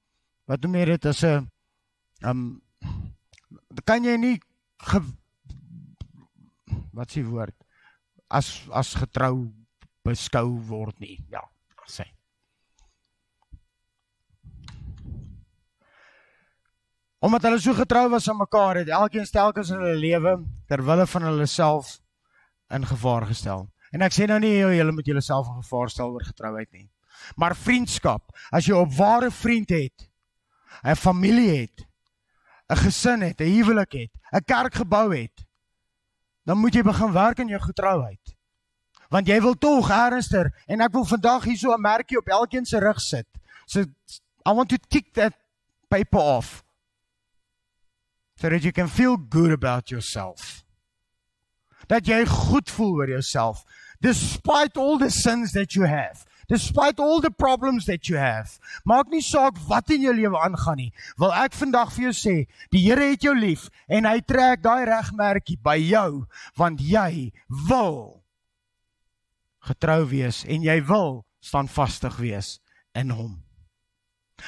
[0.46, 1.48] wat noem jy dit as 'n
[2.24, 2.60] um
[3.84, 4.38] kan jy nie
[4.90, 5.00] ge,
[6.92, 7.56] wat s'ie woord
[8.30, 9.50] as as getrou
[10.04, 11.18] beskou word nie.
[11.32, 11.42] Ja,
[11.88, 12.13] sê.
[17.24, 20.34] Omdat hulle so getrou was aan mekaar, het elkeen stelkens in hulle lewe
[20.68, 21.94] ter wille van hulle self
[22.68, 23.62] in gevaar gestel.
[23.96, 26.90] En ek sê nou nie julle moet julleself in gevaar stel oor getrouheid nie.
[27.40, 30.10] Maar vriendskap, as jy 'n ware vriend het,
[30.84, 31.86] 'n familie het,
[32.68, 35.46] 'n gesin het, 'n huwelik het, 'n kerk gebou het,
[36.44, 38.36] dan moet jy begin werk aan jou getrouheid.
[39.08, 42.78] Want jy wil tog ernstiger en ek wil vandag hierso 'n merkie op elkeen se
[42.78, 43.26] rug sit.
[43.66, 43.80] So
[44.46, 45.32] I want to tick that
[45.88, 46.63] paper off
[48.44, 50.66] so that you can feel good about yourself.
[51.88, 53.64] Dat jy goed voel oor jouself
[54.04, 56.26] despite all the sins that you have.
[56.46, 58.58] Despite all the problems that you have.
[58.84, 60.90] Maak nie saak wat in jou lewe aangaan nie.
[61.16, 62.34] Wil ek vandag vir jou sê,
[62.68, 66.26] die Here het jou lief en hy trek daai regmerkie by jou
[66.60, 67.30] want jy
[67.70, 68.20] wil
[69.64, 72.58] getrou wees en jy wil standvastig wees
[72.92, 73.38] in hom.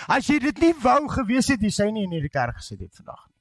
[0.04, 2.92] As jy dit nie wou gewees het, jy sou nie in hierdie kerk gesit het
[2.92, 3.35] vandag nie.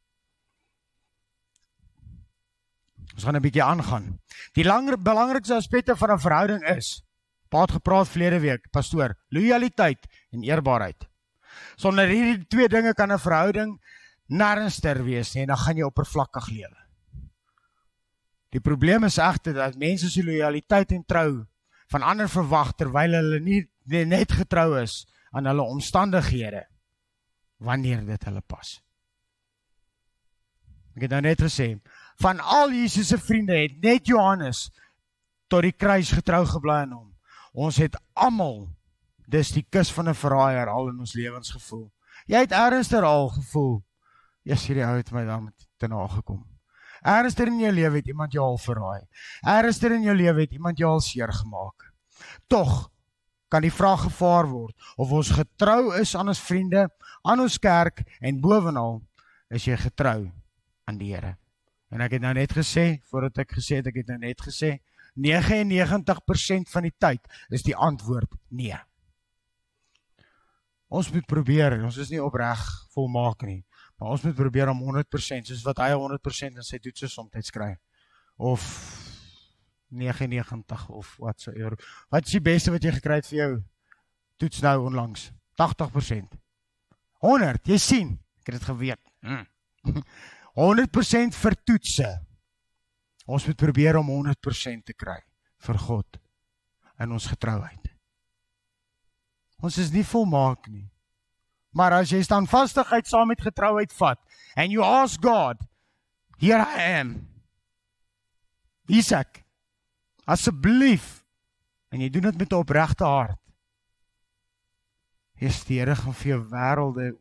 [3.15, 4.19] Ons gaan 'n bietjie aangaan.
[4.53, 7.05] Die langer belangrikste aspekte van 'n verhouding is
[7.49, 11.05] Paat gepraat verlede week, pastoor, lojaliteit en eerbaarheid.
[11.79, 13.77] Sonder hierdie twee dinge kan 'n verhouding
[14.27, 16.79] nêrensster wees nie en dan gaan jy oppervlakkig lewe.
[18.49, 21.45] Die probleem is egter dat mense se lojaliteit en trou
[21.87, 26.65] van ander verwag terwyl hulle nie net getrou is aan hulle omstandighede
[27.57, 28.81] wanneer dit hulle pas.
[30.95, 31.79] Ek het nou net gesê,
[32.21, 34.69] van al Jesus se vriende het net Johannes
[35.47, 37.11] tot die kruis getrou gebly aan hom.
[37.53, 38.67] Ons het almal
[39.31, 41.91] dis die kus van 'n verraaier al in ons lewens gevoel.
[42.27, 43.83] Jy het ernstiger al gevoel.
[44.43, 46.45] Jesus hierdie ou het my dan met te na gekom.
[47.01, 49.05] Ernstiger in jou lewe het iemand jou al verraai.
[49.41, 51.93] Ernstiger in jou lewe het iemand jou al seer gemaak.
[52.47, 52.89] Tog
[53.47, 56.87] kan die vraag gevaar word of ons getrou is aan ons vriende,
[57.23, 59.01] aan ons kerk en bovenal
[59.49, 60.31] is jy getrou
[60.85, 61.37] aan die Here.
[61.95, 64.73] En ek het nou net gesê, voordat ek gesê het, ek het nou net gesê,
[65.15, 67.23] 99% van die tyd
[67.55, 68.75] is die antwoord nee.
[70.91, 72.59] Ons moet probeer, ons is nie opreg
[72.91, 73.61] volmaak nie,
[73.95, 77.71] maar ons moet probeer om 100% soos wat hy 100% in sy toetse soms kry.
[78.35, 78.67] Of
[79.95, 81.77] 99 of wat so eer.
[82.11, 83.51] Wat is die beste wat jy gekry het vir jou
[84.43, 85.29] toets nou onlangs?
[85.55, 86.35] 80%.
[87.23, 89.03] 100, jy sien, ek het dit geweet.
[89.23, 89.47] Hmm.
[90.55, 92.09] 100% vir toetse.
[93.27, 95.19] Ons moet probeer om 100% te kry
[95.65, 96.19] vir God
[97.01, 97.91] in ons getrouheid.
[99.63, 100.85] Ons is nie volmaak nie.
[101.75, 104.21] Maar as jy standvastigheid saam met getrouheid vat
[104.55, 105.59] and you ask God,
[106.39, 107.17] here I am.
[108.87, 109.41] Isak,
[110.23, 111.25] asseblief
[111.91, 113.41] en jy doen dit met 'n opregte hart.
[115.35, 117.17] Hier steer gaan vir jou wêrelde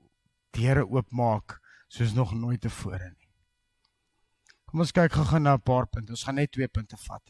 [0.53, 1.59] deure oopmaak
[1.89, 3.24] soos nog nooit tevore nie.
[4.75, 6.11] Kom ons kyk gou-gou na 'n paar punte.
[6.11, 7.23] Ons gaan net twee punte vat.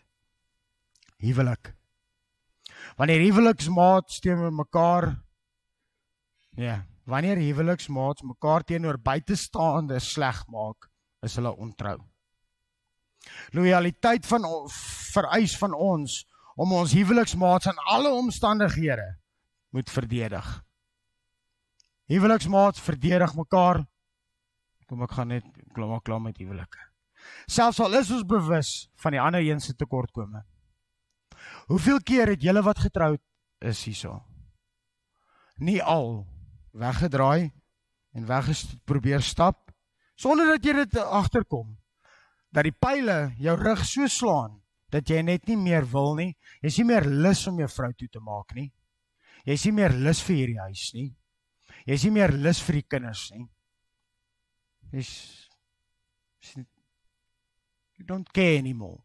[1.20, 1.74] Huwelik.
[2.96, 5.20] Wanneer huweliksmaats teenoor mekaar
[6.56, 10.88] ja, wanneer huweliksmaats mekaar teenoor buitestaande sleg maak,
[11.20, 11.98] is hulle ontrou.
[13.52, 14.48] Loyaliteit van
[15.12, 16.24] vereis van ons
[16.56, 19.18] om ons huweliksmaats in alle omstandighede
[19.68, 20.64] moet verdedig.
[22.08, 23.84] Huweliksmaats verdedig mekaar.
[24.88, 26.93] Kom ek gaan net klaar klaar met huwelike.
[27.46, 28.72] Selfs al is ons bewus
[29.02, 30.44] van die ander een se tekortkome.
[31.68, 33.20] Hoeveel keer het julle wat getroud
[33.64, 34.18] is hierso?
[35.56, 36.24] Nie al
[36.74, 37.52] weggedraai
[38.14, 39.70] en weggeprobeer stap
[40.14, 41.74] sonder dat jy dit agterkom
[42.54, 44.60] dat die pile jou rug so slaan
[44.94, 46.30] dat jy net nie meer wil nie.
[46.62, 48.68] Jy is nie meer lus om jou vrou toe te maak nie.
[49.44, 51.08] Jy is nie meer lus vir hierdie huis nie.
[51.84, 53.48] Jy is nie meer lus vir die kinders nie.
[54.94, 55.10] Jy's
[57.96, 59.04] You don't care anymore.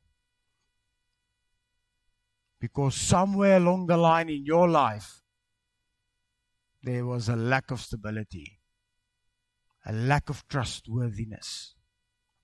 [2.59, 5.23] because somewhere along the line in your life
[6.83, 8.59] there was a lack of stability,
[9.85, 11.75] a lack of trustworthiness,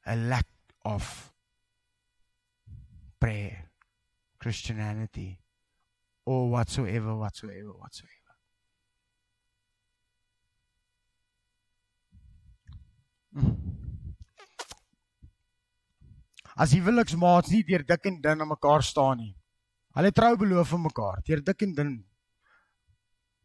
[0.06, 0.46] a lack
[0.84, 1.34] of
[3.20, 3.70] prayer,
[4.40, 5.40] Christianity,
[6.26, 8.12] or whatsoever, whatsoever, whatsoever.
[13.38, 13.65] Mm.
[16.56, 19.34] As huweliksmaats nie deur dik en dun aan mekaar staan nie.
[19.96, 21.92] Hulle trou beloof aan mekaar, deur dik en dun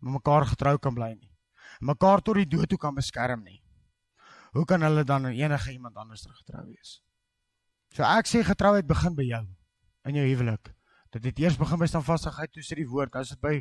[0.00, 1.30] met mekaar getrou kan bly nie.
[1.80, 3.61] Mekaar tot die dood toe kan beskerm nie.
[4.54, 7.00] Hoe kan hulle dan enige iemand anders teruggetrou wees?
[7.94, 9.44] So ek sê getrouheid begin by jou
[10.08, 10.72] in jou huwelik.
[11.11, 13.56] Dit het eers begin by standvastigheid, toe sê die woord, as dit by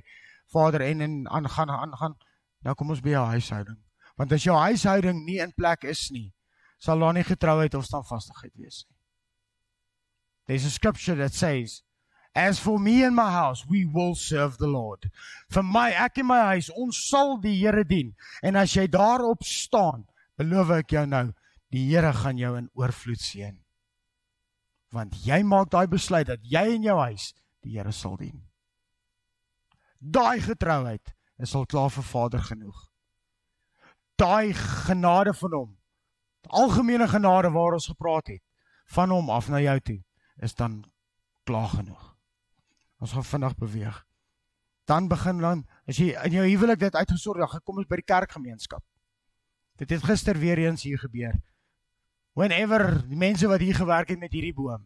[0.53, 2.15] vader en en aangaan aangaan,
[2.65, 3.79] nou kom ons by jou huishouding.
[4.21, 6.29] Want as jou huishouding nie in plek is nie,
[6.79, 8.98] sal daar nie getrouheid of standvastigheid wees nie.
[10.49, 11.83] There's a scripture that says,
[12.33, 15.11] As for me and my house, we will serve the Lord.
[15.53, 18.15] Vir my, ek en my huis, ons sal die Here dien.
[18.41, 20.07] En as jy daarop staan,
[20.41, 21.27] beloof ek jou nou,
[21.69, 23.59] die Here gaan jou in oorvloed seën
[24.95, 27.31] want jy maak daai besluit dat jy in jou huis
[27.63, 28.41] die Here sal dien.
[29.99, 32.77] Daai getrouheid is al klaar vir Vader genoeg.
[34.19, 35.71] Daai genade van hom,
[36.49, 38.43] algemene genade waar ons gepraat het,
[38.95, 39.99] van hom af na jou toe,
[40.39, 40.83] is dan
[41.43, 42.15] klaar genoeg.
[42.99, 44.05] Ons gaan vinnig beweeg.
[44.89, 48.09] Dan begin dan as jy in jou huwelik dit uitgesorg het, kom ons by die
[48.09, 48.83] kerkgemeenskap.
[49.79, 51.37] Dit het gister weer eens hier gebeur
[52.37, 54.85] whenever die mense wat hier gewerk het met hierdie boom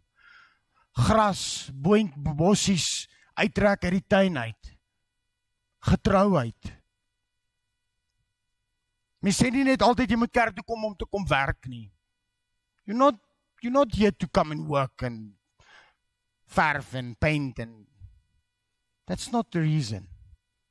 [0.93, 2.87] gras, boontjie, bossies
[3.33, 4.71] uittrek uit die tuin uit.
[5.83, 6.71] Getrouheid.
[9.23, 11.87] Mens sê nie net altyd jy moet kerk toe kom om te kom werk nie.
[12.85, 13.17] You're not
[13.63, 15.33] you're not here to come and work and
[16.55, 17.85] verf and paint and
[19.07, 20.07] that's not the reason.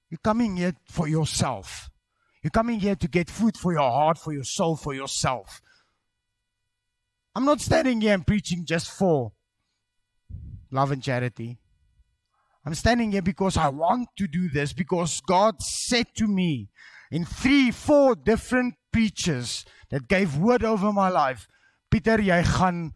[0.08, 1.90] You're coming here for yourself.
[2.42, 5.60] You're coming here to get food for your heart, for your soul, for yourself.
[7.34, 9.32] I'm not standing here and preaching just for
[10.70, 11.58] love and charity.
[12.64, 16.68] I'm standing here because I want to do this because God said to me
[17.10, 21.48] in three, four different preachers that gave word over my life,
[21.90, 22.92] Peter, jy gaan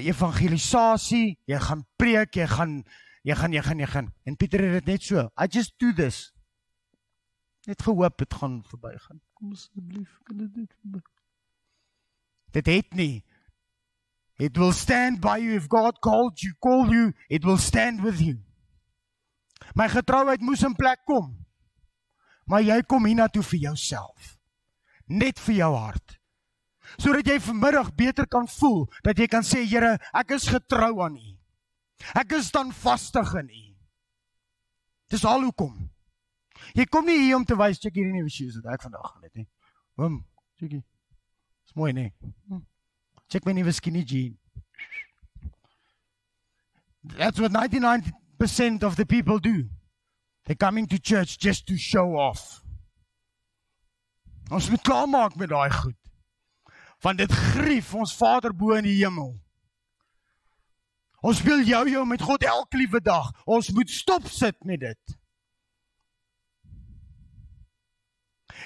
[0.00, 2.78] evangelisasie, jy gaan preek, jy gaan
[3.22, 4.12] jy gaan jy gaan jy gaan.
[4.24, 5.28] En Pieter het dit net so.
[5.36, 6.32] I just do this.
[7.66, 9.20] Net gehoop dit gaan verbygaan.
[9.38, 11.02] Kom asseblief, kan dit net verby.
[12.52, 13.24] Dit het nie
[14.42, 18.20] It will stand by you if God called you, call you, it will stand with
[18.20, 18.38] you.
[19.74, 21.36] My getrouheid moes in plek kom.
[22.50, 24.32] Maar jy kom hiernatoe vir jouself.
[25.06, 26.16] Net vir jou hart.
[26.96, 31.16] Sodat jy vanmiddag beter kan voel dat jy kan sê Here, ek is getrou aan
[31.16, 31.30] U.
[32.18, 33.64] Ek is dan vastig in U.
[35.12, 35.74] Dis al hoekom.
[36.76, 39.26] Jy kom nie hier om te wys check hierdie nuwe shoes wat ek vandag gaan
[39.26, 39.48] het nie.
[40.00, 40.20] Hom,
[40.60, 40.82] checkie.
[41.66, 42.08] Dis mooi nie.
[43.28, 44.38] Check my nuwe skinny jean.
[47.16, 49.68] That's what 99% of the people do.
[50.44, 52.62] They're coming to church just to show off.
[54.50, 56.01] Ons moet klaarmaak met daai goed.
[57.02, 59.34] Want dit grief ons Vader bo in die hemel.
[61.22, 63.30] Ons speel jou jou met God elke liewe dag.
[63.46, 65.18] Ons moet stop sit met dit.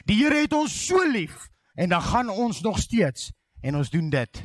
[0.09, 4.11] Die Here het ons so lief en dan gaan ons nog steeds en ons doen
[4.13, 4.43] dit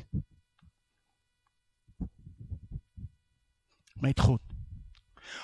[4.01, 4.41] met God.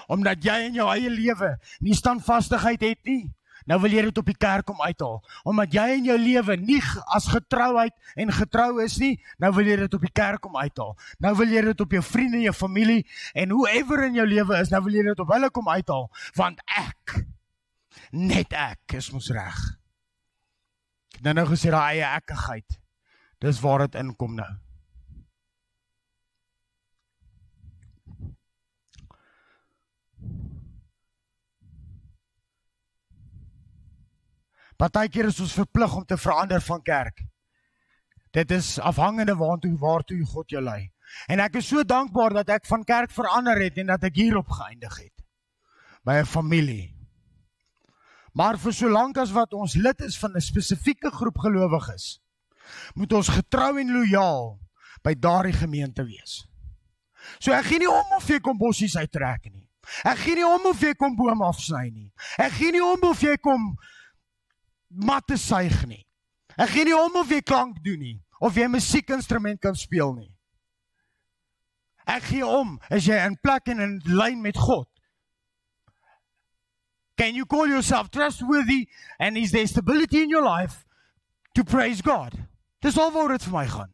[0.08, 3.28] Omdat jy in jou eie lewe nie standvastigheid het nie,
[3.68, 5.20] nou wil jy dit op die kerk kom uithaal.
[5.48, 6.82] Omdat jy in jou lewe nie
[7.16, 9.14] as getrouheid en getrou is nie,
[9.44, 10.96] nou wil jy dit op die kerk kom uithaal.
[11.24, 13.04] Nou wil jy dit op jou vriende, jou familie
[13.36, 16.08] en whoever in jou lewe is, nou wil jy dit op hulle kom uithaal,
[16.40, 17.20] want ek
[18.12, 19.58] net ek is mos reg.
[21.22, 22.80] Dan nou gesê daai eie ekkigheid.
[23.42, 24.50] Dis waar dit inkom nou.
[34.78, 37.24] Partykeer is ons verplig om te verander van kerk.
[38.32, 40.92] Dit is afhangende waartoe waartoe God jou lei.
[41.32, 44.52] En ek is so dankbaar dat ek van kerk verander het en dat ek hierop
[44.54, 45.14] geëindig het
[46.06, 46.94] by 'n familie.
[48.34, 52.22] Maar vir solank as wat ons lid is van 'n spesifieke groep gelowiges,
[52.94, 54.60] moet ons getrou en lojaal
[55.04, 56.46] by daardie gemeente wees.
[57.40, 59.68] So ek gee nie om of jy kom bossies uittrek nie.
[60.04, 62.12] Ek gee nie om of jy kom boom afsny nie.
[62.38, 63.78] Ek gee nie om of jy kom
[64.88, 66.04] matte suig nie.
[66.58, 70.30] Ek gee nie om of jy klank doen nie of jy musiekinstrument kan speel nie.
[72.08, 74.88] Ek gee om as jy in plek en in lyn met God
[77.18, 78.88] Can you call yourself trustworthy
[79.20, 80.86] and is there stability in your life
[81.56, 82.38] to praise God?
[82.82, 83.94] Dis al waar dit vir my gaan.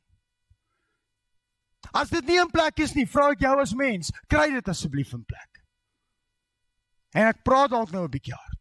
[1.95, 5.13] As dit nie in plek is nie, vra ek jou as mens, kry dit asseblief
[5.15, 5.61] in plek.
[7.15, 8.52] En ek praat dalk nou 'n bietjie hard.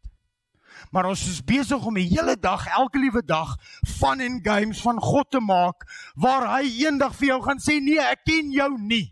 [0.91, 3.55] Maar ons is besig om die hele dag, elke liewe dag
[3.99, 8.01] van en games van God te maak waar hy eendag vir jou gaan sê nee,
[8.01, 9.07] ek ken jou nie.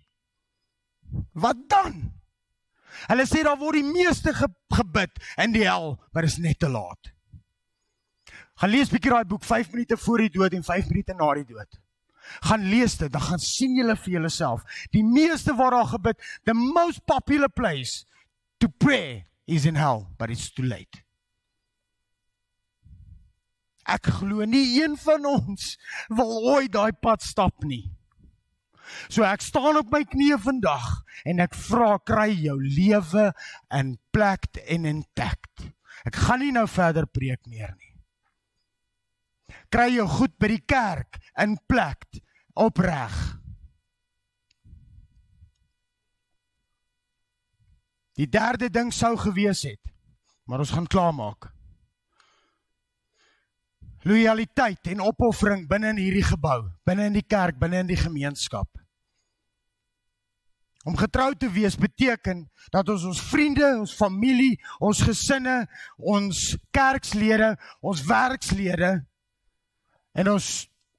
[1.34, 2.11] Wat dan?
[3.09, 6.69] Hulle sê daar word die meeste ge gebid in die hel, maar is net te
[6.72, 7.11] laat.
[8.61, 11.47] Gaan lees bietjie daai boek 5 minute voor die dood en 5 minute na die
[11.49, 11.80] dood.
[12.47, 14.63] Gaan lees dit, dan gaan sien julle vir julleself.
[14.93, 18.05] Die meeste waar daar gebid, the most popular place
[18.61, 21.01] to pray is in hell, but it's too late.
[23.91, 25.75] Ek glo nie een van ons
[26.09, 27.89] wil ooit daai pad stap nie.
[29.11, 30.87] So ek staan op my knieë vandag
[31.27, 33.29] en ek vra kry jou lewe
[33.77, 35.67] in plek en intact.
[36.07, 37.91] Ek gaan nie nou verder preek meer nie.
[39.71, 42.07] Kry jou goed by die kerk in plek
[42.59, 43.15] opreg.
[48.19, 49.81] Die derde ding sou gewees het,
[50.45, 51.47] maar ons gaan klaarmaak.
[54.03, 58.69] Loyaliteit en opoffering binne in hierdie gebou, binne in die kerk, binne in die gemeenskap.
[60.81, 66.39] Om getrou te wees beteken dat ons ons vriende, ons familie, ons gesinne, ons
[66.73, 67.53] kerkslede,
[67.85, 68.95] ons werkslede
[70.17, 70.49] en ons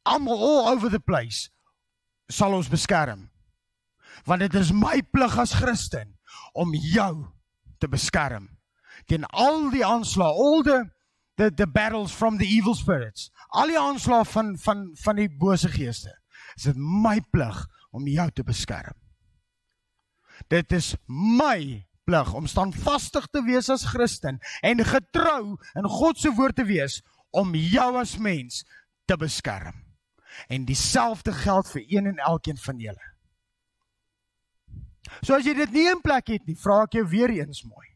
[0.06, 1.50] almal all over the place
[2.30, 3.26] sal ons beskerm.
[4.28, 6.14] Want dit is my plig as Christen
[6.54, 7.26] om jou
[7.82, 8.46] te beskerm
[9.10, 10.80] teen al die aanslae, al die
[11.42, 13.30] the the battles from the evil spirits.
[13.50, 16.12] Al die aanslae van van van die bose geeste.
[16.56, 18.96] Is dit my plig om jou te beskerm.
[20.48, 26.32] Dit is my plig om standvastig te wees as Christen en getrou in God se
[26.34, 28.62] woord te wees om jou as mens
[29.06, 29.84] te beskerm.
[30.48, 33.08] En dieselfde geld vir een en elkeen van julle.
[35.20, 37.91] So as jy dit nie in plek het nie, vra ek jou weer eens mooi.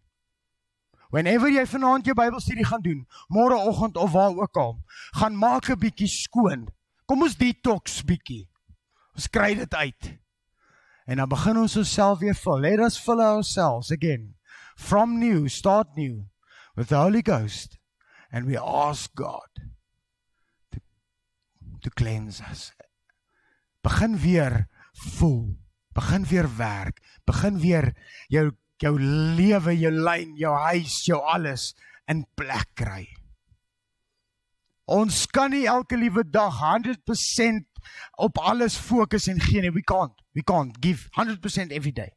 [1.11, 4.79] Whenever jy vanaand jou Bybelstudie gaan doen, môreoggend of waar ook al,
[5.19, 6.69] gaan maak 'n bietjie skoon.
[7.07, 8.49] Kom ons detox bietjie.
[9.15, 10.19] Ons kry dit uit.
[11.07, 12.61] En dan begin ons osself weer vul.
[12.61, 14.35] Let us fill ourselves again
[14.77, 16.27] from new, start new
[16.75, 17.79] with the Holy Ghost
[18.31, 19.49] and we ask God
[20.73, 20.81] to
[21.81, 22.73] to cleanse us.
[23.83, 25.57] Begin weer voel.
[25.95, 27.01] Begin weer werk.
[27.25, 27.95] Begin weer
[28.29, 28.51] jou
[28.83, 31.71] jou lewe, jou lyn, jou huis, jou alles
[32.11, 33.05] in plek kry.
[34.87, 37.65] Ons kan nie elke liewe dag 100%
[38.23, 39.73] op alles fokus en gee nie.
[39.75, 40.15] We can't.
[40.35, 42.13] We can't give 100% every day.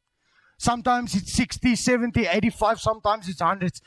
[0.58, 3.80] Sometimes it's 60, 70, 85, sometimes it's 100.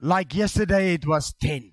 [0.00, 1.72] Like yesterday it was 10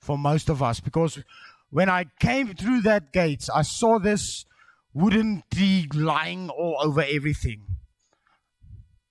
[0.00, 1.22] for most of us because
[1.68, 4.46] when I came through that gates, I saw this
[4.94, 7.66] wooden tree lying all over everything.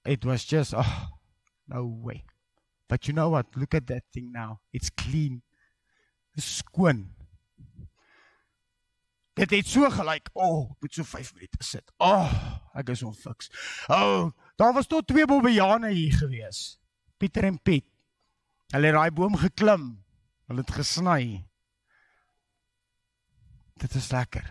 [0.06, 1.08] It was just, oh,
[1.68, 2.24] no way.
[2.88, 3.46] But you know what?
[3.56, 4.60] Look at that thing now.
[4.74, 5.42] It's clean.
[6.38, 7.12] Skoon.
[9.36, 10.30] Dit het so gelyk.
[10.34, 11.92] O, oh, moet so 5 minute sit.
[11.98, 13.52] O, oh, ek is onfiks.
[13.88, 16.80] O, oh, daar was tot twee bobbejane hier gewees.
[17.20, 17.86] Pieter en Piet.
[18.72, 19.92] Hulle het daai boom geklim.
[20.48, 21.46] Hulle het gesny.
[23.80, 24.46] Dit is lekker.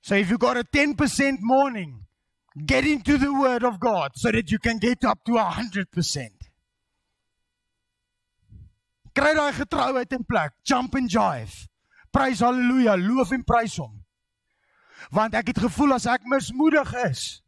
[0.00, 2.05] So if you got a 10% morning,
[2.64, 6.28] Get into the word of God so that you can get up to 100%.
[9.16, 10.52] Kry daai getrouheid in plek.
[10.64, 11.68] Jump and jive.
[12.12, 13.92] Prys haleluja, loof en prys hom.
[15.12, 17.42] Want ek het gevoel as ek mismoedig is,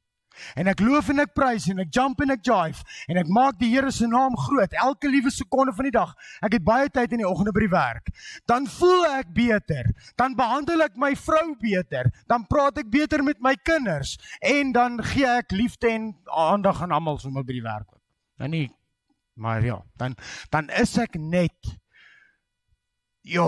[0.58, 3.58] En ek loof en ek prys en ek jump en ek jive en ek maak
[3.60, 6.14] die Here se naam groot elke liewe sekonde van die dag.
[6.44, 8.10] Ek het baie tyd in die oggende by die werk.
[8.48, 9.90] Dan voel ek beter.
[10.20, 12.10] Dan behandel ek my vrou beter.
[12.30, 16.94] Dan praat ek beter met my kinders en dan gee ek liefde en aandag aan
[16.96, 17.88] almal sommer by die werk.
[18.38, 18.68] Dan nie
[19.38, 20.16] maar ja, dan
[20.50, 21.78] dan is ek net
[23.22, 23.46] ja,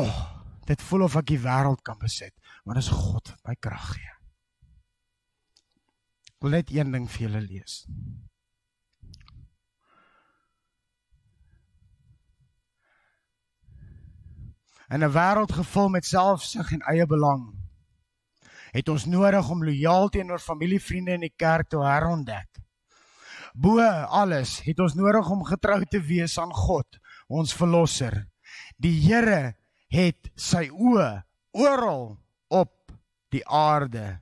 [0.70, 3.90] dit voel of ek die wêreld kan besit, want dit is God wat my krag
[3.96, 4.19] gee
[6.40, 7.84] wil net een ding vir julle lees.
[14.90, 17.42] In 'n wêreld gevul met selfsug en eie belang,
[18.72, 22.48] het ons nodig om lojaal teenoor familie, vriende en die kerk te herontdek.
[23.54, 23.80] Bo
[24.22, 28.26] alles het ons nodig om getrou te wees aan God, ons verlosser.
[28.76, 29.54] Die Here
[29.88, 31.22] het sy oë
[31.52, 32.18] oral
[32.48, 32.92] op
[33.28, 34.20] die aarde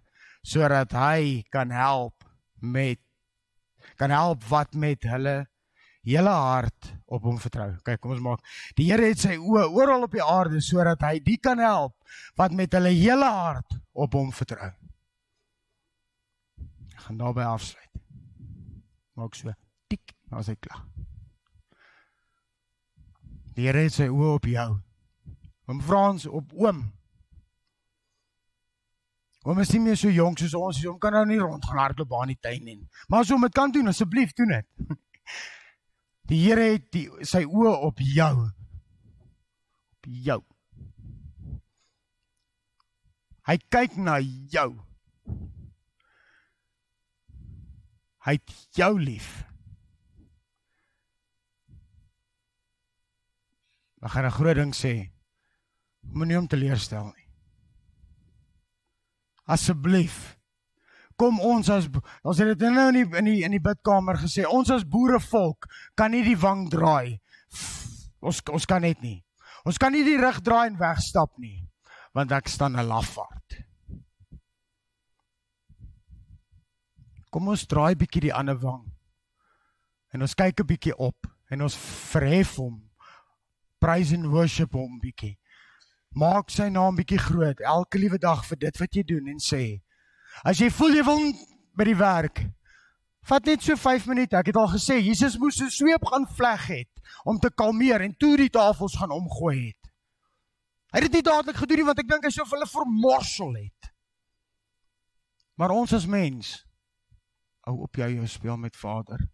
[0.49, 2.25] sodat hy kan help
[2.65, 3.01] met
[4.01, 5.43] kan help wat met hulle
[6.09, 7.71] hele hart op hom vertrou.
[7.85, 8.45] Kyk, kom ons maak.
[8.79, 11.97] Die Here het sy oë oral op die aarde sodat hy die kan help
[12.39, 14.71] wat met hulle hele hart op hom vertrou.
[16.95, 18.03] Ek gaan daarby afsluit.
[19.19, 19.53] Maak so.
[19.91, 20.85] Tik, nou is hy klaar.
[23.57, 24.69] Die Here het sy oë op jou.
[25.69, 26.87] Oom Frans op oom.
[29.49, 32.35] Oom is nie meer so jonk soos ons, hom kan nou nie rondgaan hardloop aan
[32.35, 32.83] die tuin nie.
[33.09, 34.67] Maar as hom dit kan doen, asseblief doen dit.
[36.29, 38.33] Die Here het die, sy oë op jou.
[39.97, 40.43] Op jou.
[43.49, 44.19] Hy kyk na
[44.53, 44.67] jou.
[48.29, 49.31] Hy het jou lief.
[54.05, 54.93] Ek gaan 'n groot ding sê.
[56.13, 57.18] Moenie hom teleurstel nie.
[59.49, 60.37] Asseblief.
[61.19, 61.89] Kom ons as
[62.23, 65.67] ons het dit nou in die in die in die bidkamer gesê, ons as boerevolk
[65.99, 67.19] kan nie die wang draai.
[68.23, 69.19] Ons ons kan net nie.
[69.67, 71.67] Ons kan nie die rug draai en wegstap nie,
[72.15, 73.65] want ek staan 'n lafaard.
[77.31, 78.87] Kom ons draai bietjie die ander wang.
[80.15, 81.77] En ons kyk 'n bietjie op en ons
[82.13, 82.83] verhef hom.
[83.79, 85.37] Praise and worship hom bietjie.
[86.19, 89.79] Maak sy naam bietjie groot elke liewe dag vir dit wat jy doen en sê.
[90.43, 91.21] As jy voel jy wil
[91.79, 92.41] by die werk,
[93.29, 94.35] vat net so 5 minute.
[94.39, 96.93] Ek het al gesê Jesus moes 'n sweep gaan vleg het
[97.25, 99.93] om te kalmeer en toe die tafels gaan omgooi het.
[100.93, 103.93] Hy het dit nie dadelik gedoen nie want ek dink hy sou hulle vermorsel het.
[105.57, 106.65] Maar ons as mens
[107.67, 109.29] hou op jy jou speel met Vader.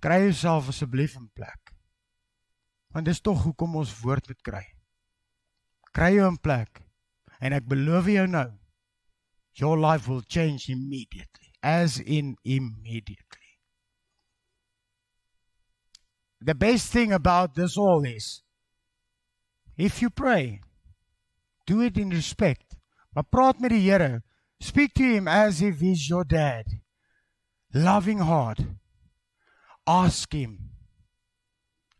[0.00, 1.74] Kry jouself asseblief in plek.
[2.92, 4.73] Want dis tog hoekom ons woord moet kry.
[5.94, 6.82] Kry jou in plek.
[7.40, 8.48] En ek beloof jou nou,
[9.54, 13.58] your life will change immediately, as in immediately.
[16.40, 18.42] The best thing about this all is
[19.76, 20.60] if you pray,
[21.66, 22.76] do it in respect.
[23.14, 24.22] Maar praat met die Here
[24.64, 26.64] Speak to him as if he's your dad.
[27.74, 28.60] Loving heart.
[29.86, 30.70] Ask him.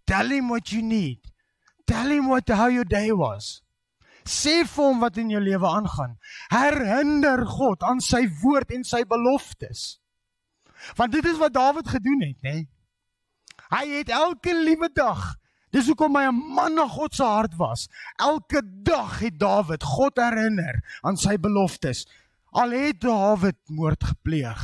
[0.07, 1.19] Tell him what you need.
[1.87, 3.61] Tell him what how your day was.
[4.29, 6.17] Sê vir hom wat in jou lewe aangaan.
[6.53, 10.01] Herinner God aan sy woord en sy beloftes.
[10.97, 12.59] Want dit is wat Dawid gedoen het, hè?
[13.75, 15.35] Hy het elke liewe dag
[15.75, 17.89] Dis hoekom hy 'n man na God se hart was.
[18.23, 22.07] Elke dag het Dawid God herinner aan sy beloftes.
[22.53, 24.63] Al het Dawid moord gepleeg,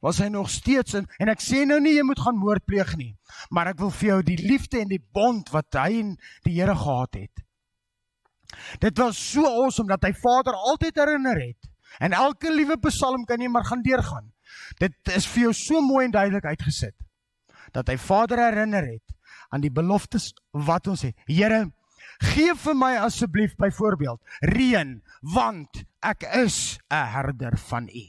[0.00, 2.94] was hy nog steeds in en ek sê nou nie jy moet gaan moord pleeg
[2.96, 3.16] nie,
[3.50, 6.76] maar ek wil vir jou die liefde en die bond wat hy en die Here
[6.76, 7.42] gehad het.
[8.78, 11.70] Dit was so awesome dat hy Vader altyd herinner het.
[11.98, 14.32] En elke liewe psalm kan jy maar gaan deurgaan.
[14.78, 16.94] Dit is vir jou so mooi en duidelik uitgesit
[17.74, 19.14] dat hy Vader herinner het
[19.50, 20.30] aan die beloftes
[20.66, 21.16] wat ons het.
[21.26, 21.64] Here,
[22.22, 24.20] gee vir my asseblief byvoorbeeld
[24.54, 25.00] reën
[25.34, 28.06] want ek is 'n herder van u.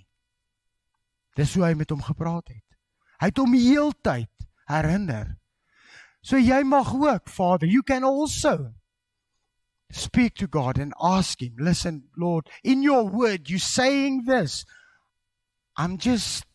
[1.35, 2.63] Dis hoe hy met hom gepraat het.
[3.19, 4.31] Hy het hom heeltyd
[4.67, 5.37] herinner.
[6.21, 8.73] So jy mag ook, Vader, you can also
[9.95, 14.65] speak to God and ask him, listen, Lord, in your word you saying this.
[15.77, 16.45] I'm just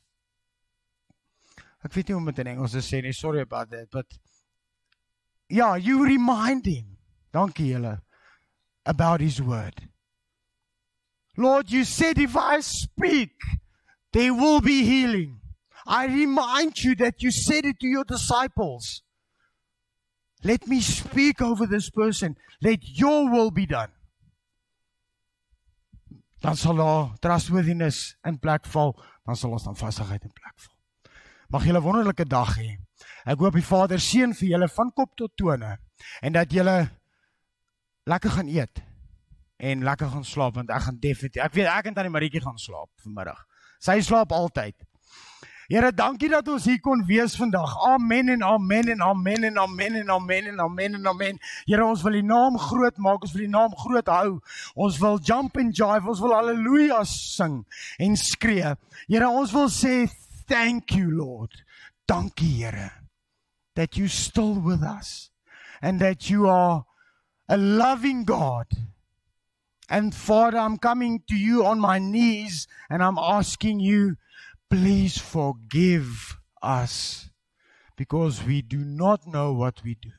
[1.80, 3.12] Ek weet nie hoe om dit in Engels te sê nie.
[3.16, 4.05] Sorry about that, but
[5.49, 6.99] yeah, you remind him.
[7.32, 7.95] Dankie julle
[8.84, 9.88] about his word.
[11.38, 13.32] Lord, you said if I speak,
[14.12, 15.41] there will be healing.
[15.86, 19.03] I remind you that you said it to your disciples.
[20.43, 22.36] Let me speak over this person.
[22.61, 23.93] Let your will be done.
[26.41, 30.76] Dan sal daar trustworthiness in plek val, dan sal ons dan vastigheid in plek val.
[31.53, 32.78] Mag julle 'n wonderlike dag hê.
[33.26, 35.78] Ek hoop die Vader seën vir julle van kop tot tone
[36.22, 36.91] en dat julle
[38.09, 38.80] lekker gaan eet
[39.59, 42.59] en lekker gaan slaap want ek gaan definitief ek weet ek en tannie Maritjie gaan
[42.59, 43.47] slaap vanmiddag.
[43.80, 44.76] Sy slaap altyd.
[45.71, 47.77] Here, dankie dat ons hier kon wees vandag.
[47.87, 51.37] Amen en amen en amen en amen en amen en amen en amen.
[51.62, 53.23] Here, ons wil U naam groot maak.
[53.23, 54.33] Ons wil U naam groot hou.
[54.75, 56.11] Ons wil jump and jive.
[56.11, 57.61] Ons wil haleluja sing
[58.03, 58.75] en skree.
[59.07, 60.09] Here, ons wil sê
[60.51, 61.55] thank you Lord.
[62.11, 62.91] Dankie Here
[63.79, 65.31] that you still with us
[65.81, 66.85] and that you are
[67.49, 68.66] a loving God.
[69.89, 74.16] And Father, I'm coming to you on my knees and I'm asking you,
[74.71, 77.31] please forgive us
[77.97, 80.11] because we do not know what we do.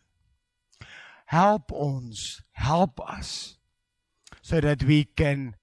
[1.26, 3.58] Help ons, help us
[4.42, 5.56] so that we can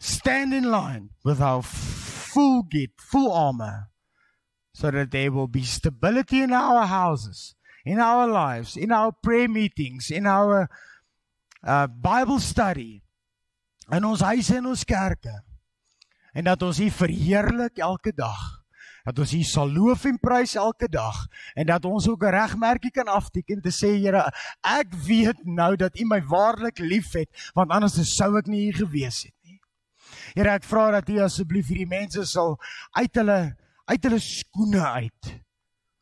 [0.00, 3.90] stand in line with our full gate, full armor
[4.72, 7.54] so that there will be stability in our houses,
[7.84, 10.68] in our lives, in our prayer meetings, in our
[11.66, 13.02] uh Bible study,
[13.90, 15.32] in ons huise en ons kerke.
[16.36, 18.40] En dat ons U verheerlik elke dag.
[19.06, 21.22] Dat ons U sal loof en prys elke dag
[21.54, 25.98] en dat ons ook 'n regmerkie kan afteken te sê Here, ek weet nou dat
[26.00, 29.60] U my waarlik liefhet, want anders sou ek nie hier gewees het nie.
[30.34, 32.58] Here, ek vra dat U asseblief hierdie mense sal
[32.92, 33.56] uit hulle
[33.86, 35.40] uit hulle skoene uit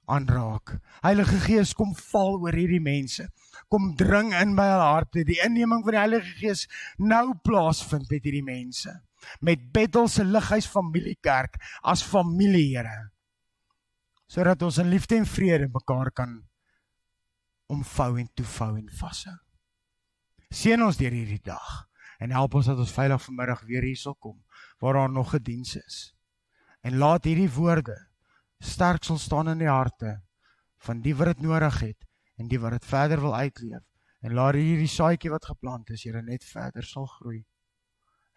[0.05, 0.79] aanraak.
[1.05, 3.29] Heilige Gees kom val oor hierdie mense.
[3.69, 5.25] Kom dring in by hulle harte.
[5.25, 6.67] Die inneming van die Heilige Gees
[6.99, 8.93] nou plaasvind met hierdie mense.
[9.41, 13.11] Met Bethel se Lighuis Familiekerk as familie, Here.
[14.27, 16.43] Sodat ons in liefde en vrede mekaar kan
[17.67, 19.37] omvou en toevou en vashou.
[20.51, 21.85] Seën ons deur hierdie dag
[22.23, 24.37] en help ons dat ons veilig vanmiddag weer hier sal kom
[24.83, 26.15] waar daar nog 'n diens is
[26.83, 27.97] en laat hierdie woorde
[28.61, 30.23] sterk sal staan in die harte
[30.87, 32.07] van die wat dit nodig het
[32.39, 33.85] en die wat dit verder wil uitleef
[34.21, 37.45] en laat hierdie saadjie wat geplant is Here net verder sal groei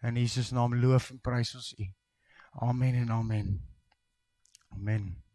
[0.02, 1.94] in Jesus naam loof en prys ons U.
[2.52, 3.56] Amen en amen.
[4.70, 5.27] Amen